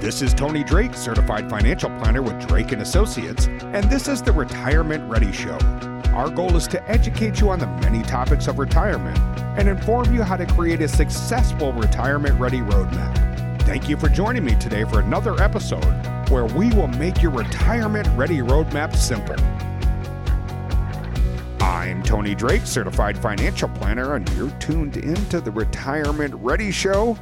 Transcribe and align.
This 0.00 0.22
is 0.22 0.32
Tony 0.32 0.62
Drake, 0.62 0.94
certified 0.94 1.50
financial 1.50 1.90
planner 1.98 2.22
with 2.22 2.46
Drake 2.46 2.70
and 2.70 2.80
Associates, 2.82 3.48
and 3.48 3.82
this 3.90 4.06
is 4.06 4.22
the 4.22 4.30
Retirement 4.30 5.10
Ready 5.10 5.32
Show. 5.32 5.58
Our 6.14 6.30
goal 6.30 6.54
is 6.54 6.68
to 6.68 6.88
educate 6.88 7.40
you 7.40 7.50
on 7.50 7.58
the 7.58 7.66
many 7.66 8.04
topics 8.04 8.46
of 8.46 8.60
retirement 8.60 9.18
and 9.58 9.68
inform 9.68 10.14
you 10.14 10.22
how 10.22 10.36
to 10.36 10.46
create 10.46 10.80
a 10.82 10.86
successful 10.86 11.72
retirement 11.72 12.38
ready 12.38 12.60
roadmap. 12.60 13.62
Thank 13.62 13.88
you 13.88 13.96
for 13.96 14.08
joining 14.08 14.44
me 14.44 14.54
today 14.60 14.84
for 14.84 15.00
another 15.00 15.42
episode 15.42 15.84
where 16.28 16.46
we 16.46 16.70
will 16.70 16.86
make 16.86 17.20
your 17.20 17.32
retirement 17.32 18.06
ready 18.16 18.38
roadmap 18.38 18.94
simple. 18.94 19.34
I'm 21.60 22.04
Tony 22.04 22.36
Drake, 22.36 22.66
certified 22.66 23.18
financial 23.18 23.68
planner, 23.70 24.14
and 24.14 24.28
you're 24.34 24.50
tuned 24.60 24.96
into 24.96 25.40
the 25.40 25.50
Retirement 25.50 26.34
Ready 26.36 26.70
Show. 26.70 27.18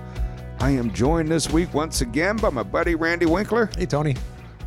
I 0.67 0.71
am 0.71 0.93
joined 0.93 1.29
this 1.29 1.48
week 1.48 1.73
once 1.75 2.01
again 2.01 2.39
by 2.39 2.51
my 2.51 2.64
buddy 2.64 2.97
Randy 2.97 3.25
Winkler. 3.25 3.70
Hey, 3.79 3.87
Tony. 3.87 4.16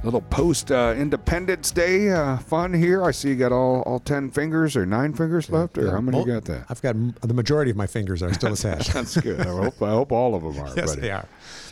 Little 0.06 0.22
post 0.22 0.72
uh, 0.72 0.96
Independence 0.98 1.72
Day 1.72 2.10
uh, 2.10 2.38
fun 2.38 2.74
here. 2.74 3.04
I 3.04 3.12
see 3.12 3.28
you 3.28 3.36
got 3.36 3.52
all, 3.52 3.82
all 3.82 4.00
10 4.00 4.30
fingers 4.30 4.78
or 4.78 4.86
nine 4.86 5.14
fingers 5.14 5.50
left, 5.50 5.78
or 5.78 5.88
Yeah, 5.88 5.92
how 5.92 6.00
many 6.00 6.20
you 6.20 6.26
got 6.26 6.46
that? 6.46 6.68
I've 6.70 6.82
got 6.82 6.96
m- 6.96 7.14
the 7.20 7.34
majority 7.34 7.70
of 7.70 7.76
my 7.76 7.86
fingers 7.86 8.24
are 8.24 8.34
still 8.34 8.54
attached. 8.54 8.94
That's 8.94 9.20
good. 9.20 9.42
I 9.42 9.50
hope, 9.50 9.82
I 9.82 9.90
hope 9.90 10.14
all 10.14 10.36
of 10.36 10.42
them 10.44 10.58
are. 10.64 10.74
yes, 10.78 10.92
buddy. 10.92 11.02
they 11.02 11.12
are. 11.12 11.28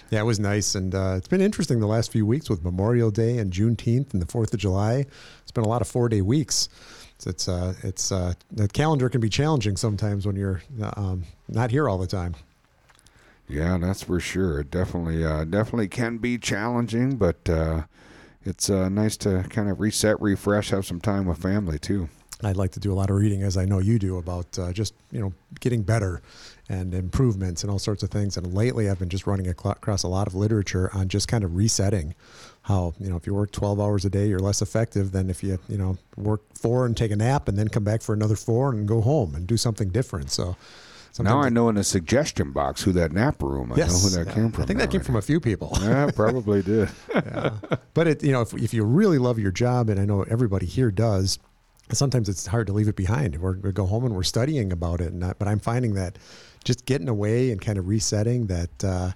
Yeah, 0.09 0.19
it 0.19 0.25
was 0.25 0.41
nice, 0.41 0.75
and 0.75 0.93
uh, 0.93 1.13
it's 1.15 1.29
been 1.29 1.39
interesting 1.39 1.79
the 1.79 1.87
last 1.87 2.11
few 2.11 2.25
weeks 2.25 2.49
with 2.49 2.65
Memorial 2.65 3.11
Day 3.11 3.37
and 3.37 3.53
Juneteenth 3.53 4.11
and 4.11 4.21
the 4.21 4.27
Fourth 4.27 4.53
of 4.53 4.59
July. 4.59 5.05
It's 5.43 5.51
been 5.51 5.63
a 5.63 5.69
lot 5.69 5.81
of 5.81 5.87
four-day 5.87 6.19
weeks. 6.19 6.67
It's 7.15 7.27
it's 7.27 7.47
uh, 7.47 7.75
it's 7.81 8.11
uh, 8.11 8.33
the 8.51 8.67
calendar 8.67 9.07
can 9.07 9.21
be 9.21 9.29
challenging 9.29 9.77
sometimes 9.77 10.27
when 10.27 10.35
you're 10.35 10.61
uh, 10.81 10.91
um, 10.97 11.23
not 11.47 11.71
here 11.71 11.87
all 11.87 11.97
the 11.97 12.07
time. 12.07 12.35
Yeah, 13.47 13.77
that's 13.77 14.03
for 14.03 14.19
sure. 14.19 14.59
It 14.59 14.71
definitely, 14.71 15.23
uh, 15.23 15.45
definitely 15.45 15.87
can 15.87 16.17
be 16.17 16.37
challenging, 16.37 17.15
but 17.15 17.49
uh, 17.49 17.83
it's 18.43 18.69
uh, 18.69 18.89
nice 18.89 19.15
to 19.17 19.45
kind 19.49 19.69
of 19.69 19.79
reset, 19.79 20.21
refresh, 20.21 20.69
have 20.71 20.85
some 20.85 20.99
time 20.99 21.25
with 21.25 21.37
family 21.37 21.79
too. 21.79 22.09
I'd 22.43 22.55
like 22.55 22.71
to 22.71 22.79
do 22.79 22.93
a 22.93 22.95
lot 22.95 23.09
of 23.09 23.15
reading, 23.15 23.41
as 23.41 23.57
I 23.57 23.65
know 23.65 23.79
you 23.79 23.97
do, 23.97 24.17
about 24.17 24.59
uh, 24.59 24.71
just 24.71 24.93
you 25.11 25.19
know 25.19 25.33
getting 25.59 25.81
better 25.81 26.21
and 26.69 26.93
improvements 26.93 27.63
and 27.63 27.71
all 27.71 27.79
sorts 27.79 28.03
of 28.03 28.11
things. 28.11 28.37
And 28.37 28.53
lately, 28.53 28.89
I've 28.89 28.99
been 28.99 29.09
just 29.09 29.25
running 29.25 29.47
across 29.47 30.03
a 30.03 30.07
lot 30.07 30.27
of 30.27 30.35
literature 30.35 30.91
on 30.93 31.07
just 31.07 31.27
kind 31.27 31.43
of 31.43 31.55
resetting. 31.55 32.13
How 32.63 32.93
you 32.99 33.09
know 33.09 33.15
if 33.15 33.25
you 33.25 33.33
work 33.33 33.51
12 33.51 33.79
hours 33.79 34.05
a 34.05 34.09
day, 34.09 34.27
you're 34.27 34.39
less 34.39 34.61
effective 34.61 35.11
than 35.11 35.29
if 35.29 35.43
you 35.43 35.57
you 35.67 35.77
know 35.77 35.97
work 36.15 36.41
four 36.53 36.85
and 36.85 36.95
take 36.95 37.11
a 37.11 37.15
nap 37.15 37.47
and 37.47 37.57
then 37.57 37.69
come 37.69 37.83
back 37.83 38.01
for 38.01 38.13
another 38.13 38.35
four 38.35 38.71
and 38.71 38.87
go 38.87 39.01
home 39.01 39.33
and 39.33 39.47
do 39.47 39.57
something 39.57 39.89
different. 39.89 40.29
So 40.29 40.55
Now 41.19 41.39
I 41.39 41.49
know 41.49 41.69
in 41.69 41.75
the 41.75 41.83
suggestion 41.83 42.51
box 42.51 42.83
who 42.83 42.91
that 42.93 43.11
nap 43.11 43.41
room. 43.41 43.71
I 43.73 43.77
Yes, 43.77 43.91
know 43.91 44.09
who 44.09 44.23
that 44.23 44.29
yeah. 44.29 44.33
came 44.35 44.51
from. 44.51 44.63
I 44.63 44.65
think 44.67 44.79
that 44.79 44.91
came 44.91 45.01
from 45.01 45.15
a 45.15 45.21
few 45.21 45.39
people. 45.39 45.77
Yeah, 45.81 46.11
probably 46.11 46.61
did. 46.61 46.89
but 47.93 48.07
it 48.07 48.23
you 48.23 48.31
know 48.31 48.41
if, 48.41 48.53
if 48.53 48.73
you 48.73 48.83
really 48.83 49.17
love 49.17 49.39
your 49.39 49.51
job 49.51 49.89
and 49.89 49.99
i 49.99 50.05
know 50.05 50.23
everybody 50.23 50.65
here 50.65 50.91
does 50.91 51.39
sometimes 51.91 52.29
it's 52.29 52.47
hard 52.47 52.67
to 52.67 52.73
leave 52.73 52.87
it 52.87 52.95
behind 52.95 53.39
we're, 53.39 53.57
we 53.57 53.71
go 53.71 53.85
home 53.85 54.05
and 54.05 54.15
we're 54.15 54.23
studying 54.23 54.71
about 54.71 55.01
it 55.01 55.13
and 55.13 55.23
I, 55.23 55.33
but 55.37 55.47
i'm 55.47 55.59
finding 55.59 55.93
that 55.95 56.17
just 56.63 56.85
getting 56.85 57.07
away 57.07 57.51
and 57.51 57.61
kind 57.61 57.77
of 57.77 57.87
resetting 57.87 58.47
that 58.47 58.83
uh, 58.83 59.11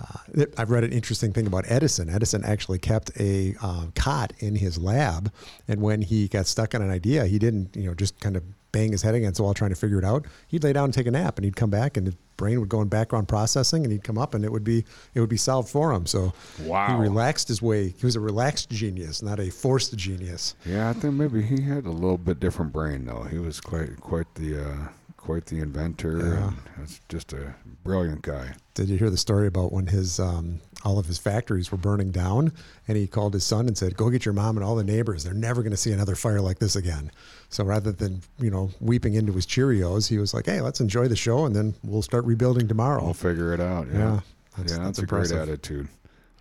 uh, 0.00 0.44
I've 0.56 0.70
read 0.70 0.84
an 0.84 0.92
interesting 0.92 1.32
thing 1.32 1.46
about 1.46 1.64
Edison. 1.68 2.08
Edison 2.08 2.42
actually 2.44 2.78
kept 2.78 3.10
a 3.20 3.54
uh, 3.60 3.86
cot 3.94 4.32
in 4.38 4.54
his 4.56 4.78
lab, 4.78 5.30
and 5.68 5.82
when 5.82 6.00
he 6.00 6.26
got 6.26 6.46
stuck 6.46 6.74
on 6.74 6.80
an 6.80 6.90
idea, 6.90 7.26
he 7.26 7.38
didn't, 7.38 7.76
you 7.76 7.84
know, 7.84 7.92
just 7.94 8.18
kind 8.18 8.34
of 8.36 8.42
bang 8.72 8.92
his 8.92 9.02
head 9.02 9.14
against 9.14 9.38
the 9.38 9.42
wall 9.42 9.54
trying 9.54 9.70
to 9.70 9.76
figure 9.76 9.98
it 9.98 10.04
out. 10.04 10.26
He'd 10.48 10.62
lay 10.64 10.72
down 10.72 10.84
and 10.84 10.94
take 10.94 11.06
a 11.06 11.10
nap, 11.10 11.38
and 11.38 11.44
he'd 11.44 11.56
come 11.56 11.70
back, 11.70 11.96
and 11.96 12.06
his 12.06 12.16
brain 12.36 12.58
would 12.60 12.68
go 12.68 12.80
in 12.80 12.88
background 12.88 13.28
processing, 13.28 13.84
and 13.84 13.92
he'd 13.92 14.04
come 14.04 14.16
up, 14.18 14.34
and 14.34 14.44
it 14.44 14.52
would 14.52 14.64
be 14.64 14.84
it 15.14 15.20
would 15.20 15.28
be 15.28 15.36
solved 15.36 15.68
for 15.68 15.92
him. 15.92 16.06
So 16.06 16.32
Wow. 16.64 16.88
he 16.88 16.94
relaxed 17.02 17.48
his 17.48 17.60
way. 17.60 17.88
He 17.88 18.06
was 18.06 18.16
a 18.16 18.20
relaxed 18.20 18.70
genius, 18.70 19.22
not 19.22 19.38
a 19.40 19.50
forced 19.50 19.96
genius. 19.96 20.54
Yeah, 20.64 20.88
I 20.88 20.92
think 20.94 21.14
maybe 21.14 21.42
he 21.42 21.60
had 21.62 21.84
a 21.86 21.90
little 21.90 22.18
bit 22.18 22.40
different 22.40 22.72
brain 22.72 23.04
though. 23.04 23.24
He 23.24 23.38
was 23.38 23.60
quite 23.60 24.00
quite 24.00 24.32
the 24.36 24.64
uh, 24.64 24.88
quite 25.16 25.46
the 25.46 25.58
inventor. 25.58 26.18
Yeah. 26.18 26.48
And 26.48 26.56
that's 26.78 27.00
just 27.08 27.32
a 27.32 27.54
brilliant 27.84 28.22
guy. 28.22 28.54
Did 28.74 28.88
you 28.88 28.96
hear 28.96 29.10
the 29.10 29.18
story 29.18 29.46
about 29.46 29.72
when 29.72 29.86
his 29.88 30.18
um, 30.18 30.60
all 30.84 30.98
of 30.98 31.06
his 31.06 31.18
factories 31.18 31.70
were 31.70 31.78
burning 31.78 32.10
down, 32.10 32.52
and 32.88 32.96
he 32.96 33.06
called 33.06 33.34
his 33.34 33.44
son 33.44 33.66
and 33.68 33.76
said, 33.76 33.96
"Go 33.96 34.10
get 34.10 34.24
your 34.24 34.34
mom 34.34 34.56
and 34.56 34.64
all 34.64 34.76
the 34.76 34.84
neighbors. 34.84 35.24
They're 35.24 35.34
never 35.34 35.62
going 35.62 35.72
to 35.72 35.76
see 35.76 35.92
another 35.92 36.14
fire 36.14 36.40
like 36.40 36.58
this 36.58 36.76
again." 36.76 37.10
So 37.48 37.64
rather 37.64 37.92
than 37.92 38.22
you 38.38 38.50
know 38.50 38.70
weeping 38.80 39.14
into 39.14 39.32
his 39.32 39.46
Cheerios, 39.46 40.08
he 40.08 40.18
was 40.18 40.32
like, 40.34 40.46
"Hey, 40.46 40.60
let's 40.60 40.80
enjoy 40.80 41.08
the 41.08 41.16
show, 41.16 41.44
and 41.44 41.54
then 41.54 41.74
we'll 41.82 42.02
start 42.02 42.24
rebuilding 42.24 42.68
tomorrow." 42.68 43.04
We'll 43.04 43.14
figure 43.14 43.52
it 43.52 43.60
out. 43.60 43.86
Yeah, 43.88 43.92
Yeah, 43.92 43.98
yeah, 43.98 44.10
that's- 44.56 44.70
that's, 44.72 44.78
that's 44.78 44.98
a 44.98 45.02
impressive. 45.02 45.36
great 45.36 45.48
attitude. 45.48 45.88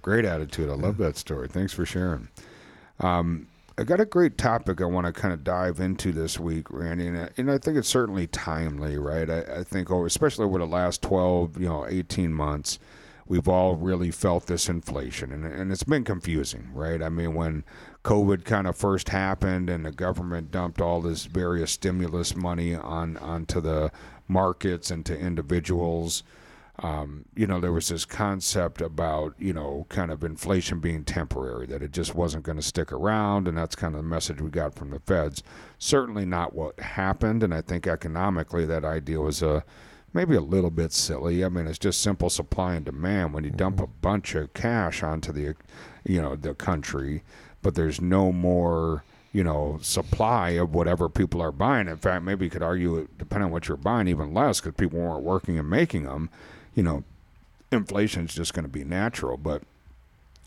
Great 0.02 0.26
attitude. 0.26 0.70
I 0.70 0.74
love 0.76 0.98
that 0.98 1.18
story. 1.18 1.48
Thanks 1.50 1.74
for 1.74 1.86
sharing. 1.86 2.30
Um, 3.00 3.48
I 3.78 3.84
got 3.84 4.02
a 4.02 4.06
great 4.06 4.38
topic 4.38 4.82
I 4.82 4.86
want 4.86 5.08
to 5.08 5.14
kind 5.14 5.34
of 5.34 5.44
dive 5.44 5.80
into 5.80 6.12
this 6.12 6.38
week, 6.38 6.70
Randy, 6.70 7.08
and 7.08 7.18
I, 7.18 7.30
and 7.38 7.50
I 7.50 7.58
think 7.58 7.78
it's 7.78 7.88
certainly 7.88 8.28
timely, 8.28 8.98
right? 8.98 9.30
I, 9.30 9.40
I 9.60 9.64
think, 9.64 9.90
oh, 9.90 10.06
especially 10.06 10.46
over 10.46 10.58
the 10.60 10.66
last 10.68 11.02
twelve, 11.02 11.58
you 11.60 11.68
know, 11.68 11.86
eighteen 11.88 12.34
months, 12.34 12.78
we've 13.30 13.48
all 13.48 13.78
really 13.78 14.12
felt 14.12 14.48
this 14.48 14.68
inflation, 14.68 15.32
and 15.32 15.46
and 15.46 15.72
it's 15.72 15.84
been 15.84 16.04
confusing, 16.04 16.70
right? 16.74 17.02
I 17.02 17.08
mean, 17.08 17.34
when 17.34 17.64
COVID 18.04 18.44
kind 18.44 18.68
of 18.68 18.76
first 18.76 19.10
happened, 19.10 19.70
and 19.70 19.86
the 19.86 19.92
government 19.92 20.52
dumped 20.52 20.82
all 20.82 21.00
this 21.02 21.24
various 21.24 21.72
stimulus 21.72 22.36
money 22.36 22.76
on 22.76 23.16
onto 23.18 23.62
the 23.62 23.92
markets 24.28 24.92
and 24.92 25.06
to 25.06 25.18
individuals 25.18 26.24
um, 26.82 27.26
you 27.36 27.46
know, 27.46 27.60
there 27.60 27.74
was 27.74 27.90
this 27.90 28.06
concept 28.06 28.82
about, 28.82 29.34
you 29.38 29.52
know, 29.52 29.86
kind 29.90 30.12
of 30.12 30.24
inflation 30.24 30.80
being 30.80 31.04
temporary, 31.04 31.66
that 31.68 31.84
it 31.84 31.92
just 31.92 32.16
wasn't 32.16 32.44
going 32.44 32.56
to 32.56 32.64
stick 32.64 32.94
around. 32.94 33.48
And 33.48 33.58
that's 33.58 33.76
kind 33.76 33.96
of 33.96 34.02
the 34.02 34.08
message 34.08 34.42
we 34.42 34.50
got 34.50 34.76
from 34.76 34.92
the 34.92 35.00
feds. 35.00 35.44
Certainly 35.78 36.26
not 36.26 36.56
what 36.56 36.80
happened. 36.80 37.44
And 37.44 37.54
I 37.54 37.62
think 37.62 37.86
economically, 37.86 38.66
that 38.66 38.86
idea 38.86 39.20
was 39.20 39.42
a, 39.42 39.66
maybe 40.14 40.36
a 40.36 40.42
little 40.42 40.70
bit 40.70 40.92
silly. 40.92 41.44
I 41.44 41.50
mean, 41.50 41.68
it's 41.68 41.80
just 41.80 42.02
simple 42.02 42.30
supply 42.30 42.76
and 42.76 42.86
demand. 42.86 43.34
When 43.34 43.44
you 43.44 43.52
dump 43.52 43.80
a 43.80 43.84
mm-hmm. 43.84 43.94
bunch 44.02 44.36
of 44.36 44.54
cash 44.54 45.04
onto 45.04 45.32
the, 45.32 45.56
you 46.04 46.22
know, 46.22 46.36
the 46.36 46.54
country, 46.54 47.24
but 47.62 47.76
there's 47.76 48.02
no 48.02 48.32
more, 48.32 49.04
you 49.34 49.44
know, 49.44 49.80
supply 49.82 50.52
of 50.52 50.74
whatever 50.74 51.10
people 51.10 51.42
are 51.42 51.52
buying. 51.52 51.88
In 51.88 51.98
fact, 51.98 52.24
maybe 52.24 52.46
you 52.46 52.52
could 52.52 52.64
argue, 52.64 53.08
depending 53.18 53.46
on 53.48 53.52
what 53.52 53.68
you're 53.68 53.78
buying, 53.78 54.08
even 54.08 54.34
less 54.34 54.60
because 54.60 54.76
people 54.76 55.00
weren't 55.00 55.24
working 55.24 55.58
and 55.58 55.70
making 55.70 56.04
them. 56.04 56.30
You 56.76 56.84
know, 56.84 57.04
inflation's 57.72 58.34
just 58.34 58.54
going 58.54 58.66
to 58.66 58.72
be 58.72 58.84
natural. 58.84 59.38
But 59.38 59.64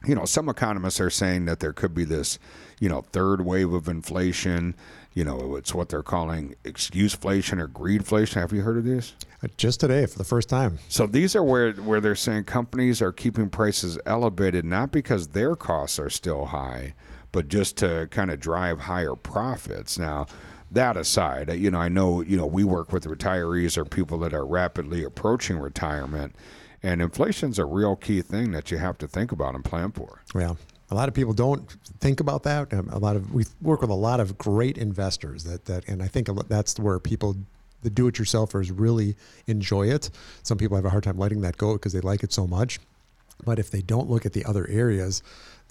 you 0.06 0.15
know, 0.15 0.25
some 0.25 0.49
economists 0.49 1.01
are 1.01 1.11
saying 1.11 1.45
that 1.45 1.61
there 1.61 1.72
could 1.72 1.95
be 1.95 2.05
this, 2.05 2.39
you 2.81 2.89
know, 2.89 3.03
third 3.12 3.45
wave 3.45 3.72
of 3.72 3.89
inflation. 3.89 4.75
You 5.15 5.25
know, 5.25 5.56
it's 5.56 5.75
what 5.75 5.91
they're 5.91 6.03
calling 6.03 6.56
excuseflation 6.65 7.61
or 7.61 7.69
greedflation. 7.69 8.34
Have 8.34 8.53
you 8.53 8.62
heard 8.62 8.78
of 8.78 8.84
this? 8.84 9.15
Just 9.56 9.80
today, 9.80 10.06
for 10.06 10.19
the 10.19 10.25
first 10.25 10.48
time, 10.48 10.78
So 10.88 11.06
these 11.06 11.34
are 11.34 11.42
where 11.42 11.72
where 11.72 12.00
they're 12.00 12.14
saying 12.14 12.44
companies 12.44 13.03
are 13.03 13.12
keeping 13.12 13.48
prices 13.50 13.98
elevated 14.06 14.64
not 14.64 14.92
because 14.92 15.28
their 15.28 15.56
costs 15.56 15.98
are 15.98 16.10
still 16.10 16.47
high, 16.47 16.94
but 17.32 17.48
just 17.48 17.76
to 17.78 18.06
kind 18.10 18.30
of 18.30 18.38
drive 18.38 18.80
higher 18.80 19.14
profits. 19.16 19.98
Now, 19.98 20.26
that 20.70 20.97
aside, 20.97 21.53
you 21.54 21.70
know, 21.70 21.78
I 21.78 21.88
know, 21.88 22.20
you 22.22 22.36
know, 22.36 22.47
we 22.47 22.64
work 22.64 22.92
with 22.92 23.04
retirees 23.04 23.76
or 23.76 23.84
people 23.84 24.19
that 24.20 24.32
are 24.32 24.47
rapidly 24.47 25.03
approaching 25.04 25.59
retirement, 25.59 26.34
and 26.82 27.03
inflation's 27.03 27.59
a 27.59 27.64
real 27.64 27.97
key 27.97 28.22
thing 28.22 28.53
that 28.53 28.70
you 28.70 28.78
have 28.78 28.97
to 28.98 29.09
think 29.09 29.32
about 29.32 29.54
and 29.54 29.64
plan 29.64 29.92
for. 29.92 30.22
Yeah. 30.34 30.54
A 30.91 30.94
lot 30.94 31.09
of 31.09 31.14
people 31.14 31.32
don't 31.32 31.70
think 32.00 32.20
about 32.20 32.42
that. 32.44 32.72
Um, 32.72 32.88
A 32.91 32.98
lot 32.98 33.16
of 33.16 33.32
we 33.32 33.44
work 33.60 33.80
with 33.80 33.91
a 33.91 33.94
lot 33.94 34.20
of 34.20 34.38
great 34.38 34.78
investors 34.78 35.44
that 35.44 35.64
that, 35.64 35.88
and 35.88 36.03
I 36.03 36.06
think 36.06 36.28
that's 36.48 36.78
where 36.78 36.98
people, 36.98 37.36
the 37.82 37.91
do-it-yourselfers, 37.91 38.72
really 38.75 39.16
enjoy 39.47 39.88
it. 39.88 40.10
Some 40.43 40.59
people 40.59 40.76
have 40.76 40.84
a 40.84 40.91
hard 40.91 41.04
time 41.04 41.19
letting 41.19 41.41
that 41.43 41.56
go 41.56 41.75
because 41.75 41.93
they 41.93 42.00
like 42.00 42.22
it 42.22 42.32
so 42.32 42.47
much. 42.47 42.81
But 43.44 43.59
if 43.59 43.70
they 43.70 43.83
don't 43.83 44.09
look 44.09 44.24
at 44.24 44.33
the 44.33 44.45
other 44.45 44.68
areas, 44.68 45.22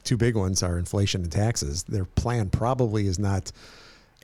two 0.04 0.18
big 0.18 0.36
ones 0.36 0.62
are 0.64 0.78
inflation 0.78 1.22
and 1.24 1.32
taxes. 1.32 1.84
Their 1.84 2.06
plan 2.06 2.50
probably 2.50 3.08
is 3.08 3.18
not 3.18 3.52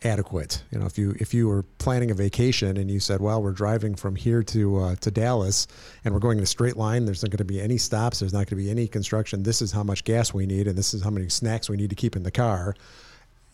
adequate. 0.03 0.63
You 0.71 0.79
know, 0.79 0.85
if 0.85 0.97
you 0.97 1.15
if 1.19 1.33
you 1.33 1.47
were 1.47 1.63
planning 1.79 2.11
a 2.11 2.13
vacation 2.13 2.77
and 2.77 2.91
you 2.91 2.99
said, 2.99 3.21
"Well, 3.21 3.41
we're 3.41 3.51
driving 3.51 3.95
from 3.95 4.15
here 4.15 4.43
to 4.43 4.77
uh, 4.77 4.95
to 4.97 5.11
Dallas, 5.11 5.67
and 6.03 6.13
we're 6.13 6.19
going 6.19 6.37
in 6.37 6.43
a 6.43 6.47
straight 6.47 6.77
line. 6.77 7.05
There's 7.05 7.23
not 7.23 7.31
going 7.31 7.37
to 7.37 7.45
be 7.45 7.61
any 7.61 7.77
stops. 7.77 8.19
There's 8.19 8.33
not 8.33 8.47
going 8.47 8.57
to 8.57 8.63
be 8.63 8.69
any 8.69 8.87
construction. 8.87 9.43
This 9.43 9.61
is 9.61 9.71
how 9.71 9.83
much 9.83 10.03
gas 10.03 10.33
we 10.33 10.45
need, 10.45 10.67
and 10.67 10.77
this 10.77 10.93
is 10.93 11.01
how 11.01 11.09
many 11.09 11.29
snacks 11.29 11.69
we 11.69 11.77
need 11.77 11.89
to 11.89 11.95
keep 11.95 12.15
in 12.15 12.23
the 12.23 12.31
car." 12.31 12.75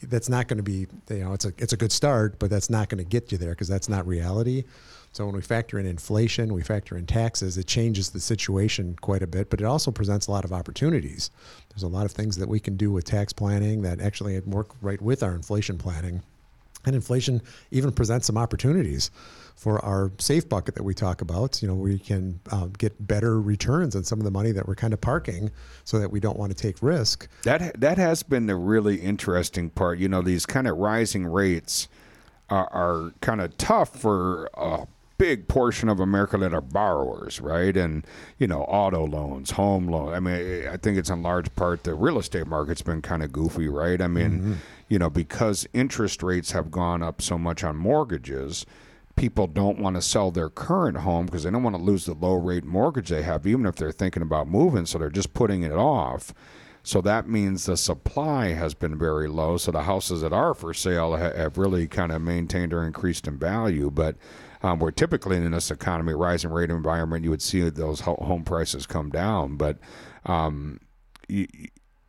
That's 0.10 0.30
not 0.30 0.48
going 0.48 0.58
to 0.58 0.64
be, 0.64 0.88
you 1.10 1.24
know, 1.24 1.34
it's 1.34 1.46
a 1.46 1.54
it's 1.58 1.74
a 1.74 1.78
good 1.78 1.92
start, 1.92 2.40
but 2.40 2.50
that's 2.50 2.70
not 2.70 2.90
going 2.90 3.00
to 3.00 3.10
get 3.10 3.32
you 3.32 3.38
there 3.38 3.52
because 3.52 3.68
that's 3.68 3.90
not 3.90 4.08
reality. 4.08 4.64
So 5.12 5.26
when 5.26 5.36
we 5.36 5.42
factor 5.42 5.80
in 5.80 5.86
inflation, 5.86 6.54
we 6.54 6.64
factor 6.64 6.98
in 6.98 7.06
taxes, 7.06 7.58
it 7.58 7.68
changes 7.68 8.10
the 8.10 8.20
situation 8.20 8.96
quite 9.02 9.22
a 9.22 9.28
bit, 9.28 9.50
but 9.50 9.62
it 9.62 9.66
also 9.66 9.92
presents 9.92 10.28
a 10.28 10.32
lot 10.32 10.44
of 10.44 10.52
opportunities. 10.52 11.30
There's 11.70 11.84
a 11.84 11.88
lot 11.88 12.06
of 12.06 12.12
things 12.12 12.38
that 12.38 12.50
we 12.50 12.60
can 12.60 12.78
do 12.78 12.92
with 12.92 13.06
tax 13.06 13.32
planning 13.34 13.84
that 13.84 14.02
actually 14.02 14.40
work 14.42 14.72
right 14.82 15.02
with 15.02 15.22
our 15.24 15.36
inflation 15.36 15.78
planning 15.78 16.24
And 16.86 16.96
inflation 16.96 17.42
even 17.72 17.92
presents 17.92 18.28
some 18.28 18.38
opportunities 18.38 19.12
for 19.56 19.84
our 19.84 20.12
safe 20.18 20.48
bucket 20.50 20.76
that 20.76 20.84
we 20.84 20.94
talk 20.94 21.22
about. 21.22 21.62
You 21.62 21.68
know, 21.68 21.76
we 21.76 22.00
can 22.00 22.40
um, 22.52 22.74
get 22.78 23.08
better 23.08 23.40
returns 23.40 23.96
on 23.96 24.04
some 24.04 24.20
of 24.20 24.26
the 24.26 24.32
money 24.32 24.52
that 24.52 24.68
we're 24.68 24.76
kind 24.76 24.94
of 24.94 25.02
parking, 25.02 25.52
so 25.84 26.00
that 26.00 26.12
we 26.12 26.20
don't 26.20 26.38
want 26.38 26.56
to 26.56 26.58
take 26.58 26.82
risk. 26.82 27.28
That 27.44 27.80
that 27.80 27.98
has 27.98 28.24
been 28.24 28.48
the 28.48 28.56
really 28.56 28.98
interesting 28.98 29.70
part. 29.70 30.00
You 30.00 30.10
know, 30.10 30.22
these 30.22 30.46
kind 30.46 30.68
of 30.68 30.78
rising 30.78 31.26
rates 31.26 31.88
are, 32.50 32.68
are 32.74 33.14
kind 33.22 33.42
of 33.42 33.58
tough 33.58 34.00
for 34.00 34.50
a 34.56 34.88
big 35.18 35.48
portion 35.48 35.88
of 35.88 36.00
America 36.00 36.38
that 36.38 36.54
are 36.54 36.62
borrowers, 36.62 37.40
right? 37.40 37.78
And 37.78 38.06
you 38.40 38.48
know, 38.48 38.64
auto 38.64 39.08
loans, 39.08 39.52
home 39.52 39.88
loans. 39.88 40.14
I 40.14 40.20
mean, 40.20 40.68
I 40.68 40.78
think 40.78 40.98
it's 40.98 41.10
in 41.10 41.22
large 41.22 41.54
part 41.56 41.84
the 41.84 41.94
real 41.94 42.20
estate 42.20 42.48
market's 42.48 42.82
been 42.82 43.02
kind 43.02 43.24
of 43.24 43.32
goofy, 43.32 43.70
right? 43.70 44.02
I 44.02 44.08
mean, 44.08 44.32
mm-hmm. 44.32 44.54
you 44.90 45.00
know, 45.00 45.10
because 45.10 45.68
interest 45.74 46.24
rates 46.24 46.52
have 46.52 46.72
gone 46.72 47.02
up 47.02 47.22
so 47.22 47.38
much 47.38 47.64
on 47.64 47.78
mortgages 47.78 48.66
people 49.16 49.48
don't 49.48 49.80
want 49.80 49.96
to 49.96 50.02
sell 50.02 50.32
their 50.32 50.50
current 50.50 50.98
home 50.98 51.26
because 51.26 51.44
they 51.44 51.52
don't 51.52 51.64
want 51.64 51.76
to 51.76 51.82
lose 51.82 52.06
the 52.06 52.14
low 52.14 52.34
rate 52.34 52.64
mortgage 52.64 53.10
they 53.10 53.22
have, 53.22 53.46
even 53.46 53.66
if 53.66 53.76
they're 53.76 53.92
thinking 53.92 54.24
about 54.24 54.48
moving. 54.48 54.86
So 54.86 54.98
they're 54.98 55.10
just 55.10 55.34
putting 55.34 55.64
it 55.64 55.72
off. 55.72 56.34
So 56.86 57.00
that 57.02 57.30
means 57.30 57.66
the 57.66 57.78
supply 57.78 58.50
has 58.50 58.74
been 58.74 58.98
very 58.98 59.30
low. 59.30 59.58
So 59.58 59.72
the 59.72 59.84
houses 59.84 60.22
that 60.22 60.34
are 60.34 60.54
for 60.54 60.74
sale 60.74 61.16
have 61.16 61.58
really 61.58 61.88
kind 61.88 62.12
of 62.12 62.22
maintained 62.22 62.74
or 62.74 62.84
increased 62.84 63.28
in 63.28 63.38
value. 63.38 63.90
But 63.90 64.18
um, 64.62 64.80
where 64.80 64.92
typically 64.92 65.38
in 65.38 65.52
this 65.52 65.72
economy, 65.72 66.14
rising 66.14 66.52
rate 66.52 66.70
environment, 66.70 67.24
you 67.24 67.30
would 67.30 67.42
see 67.42 67.70
those 67.70 68.02
home 68.02 68.44
prices 68.44 68.86
come 68.86 69.10
down. 69.10 69.56
But 69.56 69.78
um, 70.26 70.82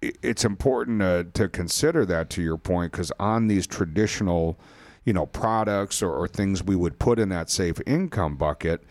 it's 0.00 0.44
important 0.44 1.00
to, 1.00 1.24
to 1.34 1.48
consider 1.48 2.04
that 2.06 2.30
to 2.30 2.42
your 2.42 2.56
point 2.56 2.92
because 2.92 3.12
on 3.20 3.46
these 3.46 3.66
traditional 3.66 4.58
you 5.04 5.12
know, 5.12 5.26
products 5.26 6.02
or, 6.02 6.12
or 6.12 6.28
things 6.28 6.62
we 6.62 6.76
would 6.76 6.98
put 6.98 7.18
in 7.18 7.28
that 7.30 7.50
safe 7.50 7.80
income 7.86 8.36
bucket 8.36 8.82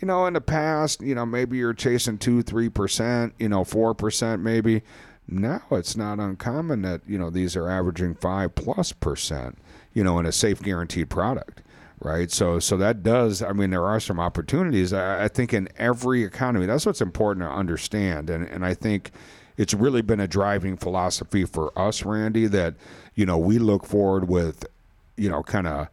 you 0.00 0.08
know, 0.08 0.26
in 0.26 0.34
the 0.34 0.40
past, 0.40 1.02
you 1.02 1.14
know, 1.14 1.26
maybe 1.26 1.58
you're 1.58 1.74
chasing 1.74 2.18
two, 2.18 2.42
three 2.42 2.68
percent, 2.68 3.34
you 3.38 3.48
know, 3.48 3.64
four 3.64 3.94
percent, 3.94 4.42
maybe. 4.42 4.82
Now 5.28 5.62
it's 5.70 5.96
not 5.96 6.18
uncommon 6.18 6.82
that 6.82 7.02
you 7.06 7.18
know 7.18 7.30
these 7.30 7.56
are 7.56 7.68
averaging 7.68 8.16
five 8.16 8.54
plus 8.54 8.92
percent, 8.92 9.58
you 9.92 10.02
know, 10.02 10.18
in 10.18 10.26
a 10.26 10.32
safe 10.32 10.60
guaranteed 10.60 11.10
product, 11.10 11.62
right? 12.00 12.30
So, 12.30 12.58
so 12.58 12.76
that 12.78 13.02
does. 13.02 13.42
I 13.42 13.52
mean, 13.52 13.70
there 13.70 13.86
are 13.86 14.00
some 14.00 14.18
opportunities. 14.18 14.92
I, 14.92 15.24
I 15.24 15.28
think 15.28 15.54
in 15.54 15.68
every 15.76 16.24
economy, 16.24 16.66
that's 16.66 16.86
what's 16.86 17.00
important 17.00 17.46
to 17.46 17.50
understand, 17.50 18.30
and 18.30 18.44
and 18.48 18.64
I 18.64 18.74
think 18.74 19.12
it's 19.56 19.74
really 19.74 20.02
been 20.02 20.20
a 20.20 20.26
driving 20.28 20.76
philosophy 20.76 21.44
for 21.44 21.78
us, 21.78 22.04
Randy, 22.04 22.46
that 22.46 22.74
you 23.14 23.24
know 23.24 23.38
we 23.38 23.58
look 23.58 23.86
forward 23.86 24.28
with 24.28 24.66
you 25.16 25.28
know, 25.28 25.42
kind 25.42 25.66
of 25.66 25.88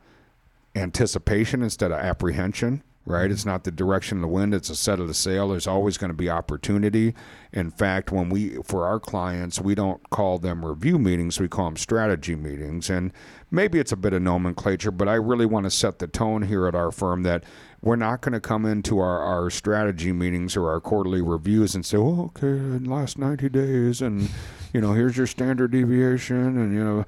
anticipation 0.76 1.62
instead 1.62 1.92
of 1.92 2.00
apprehension 2.00 2.84
right? 3.06 3.32
It's 3.32 3.46
not 3.46 3.64
the 3.64 3.72
direction 3.72 4.20
of 4.20 4.22
the 4.22 4.28
wind, 4.28 4.54
it's 4.54 4.70
a 4.70 4.76
set 4.76 5.00
of 5.00 5.08
the 5.08 5.14
sail. 5.14 5.50
There's 5.50 5.68
always 5.68 5.98
going 5.98 6.10
to 6.10 6.18
be 6.18 6.30
opportunity. 6.30 7.16
In 7.52 7.72
fact, 7.72 8.12
when 8.12 8.30
we, 8.30 8.56
for 8.64 8.86
our 8.86 9.00
clients, 9.00 9.60
we 9.60 9.74
don't 9.74 10.08
call 10.10 10.38
them 10.38 10.64
review 10.64 11.00
meetings, 11.00 11.40
we 11.40 11.48
call 11.48 11.66
them 11.66 11.78
strategy 11.78 12.36
meetings. 12.36 12.90
And 12.90 13.12
maybe 13.50 13.80
it's 13.80 13.92
a 13.92 13.98
bit 13.98 14.14
of 14.14 14.22
nomenclature, 14.22 14.92
but 14.92 15.08
I 15.08 15.16
really 15.16 15.46
want 15.46 15.66
to 15.66 15.72
set 15.72 16.00
the 16.00 16.08
tone 16.08 16.44
here 16.44 16.68
at 16.68 16.76
our 16.76 16.92
firm 16.92 17.24
that 17.24 17.44
we're 17.82 17.96
not 17.96 18.22
going 18.22 18.34
to 18.34 18.42
come 18.42 18.66
into 18.66 19.00
our, 19.00 19.22
our 19.22 19.50
strategy 19.50 20.12
meetings 20.12 20.58
or 20.58 20.70
our 20.70 20.82
quarterly 20.82 21.22
reviews 21.22 21.76
and 21.76 21.86
say, 21.86 21.98
oh, 21.98 22.26
okay, 22.26 22.48
in 22.48 22.84
the 22.84 22.90
last 22.90 23.18
90 23.18 23.50
days, 23.50 24.02
and, 24.02 24.30
you 24.74 24.82
know, 24.82 24.94
here's 24.94 25.16
your 25.16 25.28
standard 25.28 25.72
deviation, 25.72 26.58
and, 26.58 26.74
you 26.74 26.84
know, 26.84 27.06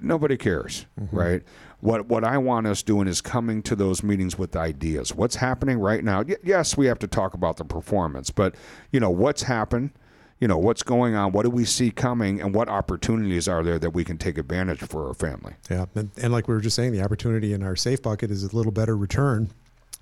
nobody 0.00 0.36
cares, 0.36 0.86
mm-hmm. 0.98 1.16
right? 1.16 1.42
What 1.82 2.06
what 2.06 2.22
I 2.22 2.38
want 2.38 2.68
us 2.68 2.80
doing 2.84 3.08
is 3.08 3.20
coming 3.20 3.60
to 3.62 3.74
those 3.74 4.04
meetings 4.04 4.38
with 4.38 4.54
ideas. 4.54 5.16
What's 5.16 5.34
happening 5.34 5.80
right 5.80 6.04
now? 6.04 6.22
Y- 6.22 6.36
yes, 6.44 6.76
we 6.76 6.86
have 6.86 7.00
to 7.00 7.08
talk 7.08 7.34
about 7.34 7.56
the 7.56 7.64
performance, 7.64 8.30
but 8.30 8.54
you 8.92 9.00
know 9.00 9.10
what's 9.10 9.42
happened. 9.42 9.90
You 10.38 10.46
know 10.46 10.58
what's 10.58 10.84
going 10.84 11.16
on. 11.16 11.32
What 11.32 11.42
do 11.42 11.50
we 11.50 11.64
see 11.64 11.90
coming, 11.90 12.40
and 12.40 12.54
what 12.54 12.68
opportunities 12.68 13.48
are 13.48 13.64
there 13.64 13.80
that 13.80 13.90
we 13.90 14.04
can 14.04 14.16
take 14.16 14.38
advantage 14.38 14.78
for 14.78 15.08
our 15.08 15.14
family? 15.14 15.54
Yeah, 15.68 15.86
and, 15.96 16.12
and 16.22 16.32
like 16.32 16.46
we 16.46 16.54
were 16.54 16.60
just 16.60 16.76
saying, 16.76 16.92
the 16.92 17.02
opportunity 17.02 17.52
in 17.52 17.64
our 17.64 17.74
safe 17.74 18.00
bucket 18.00 18.30
is 18.30 18.44
a 18.44 18.56
little 18.56 18.72
better 18.72 18.96
return, 18.96 19.50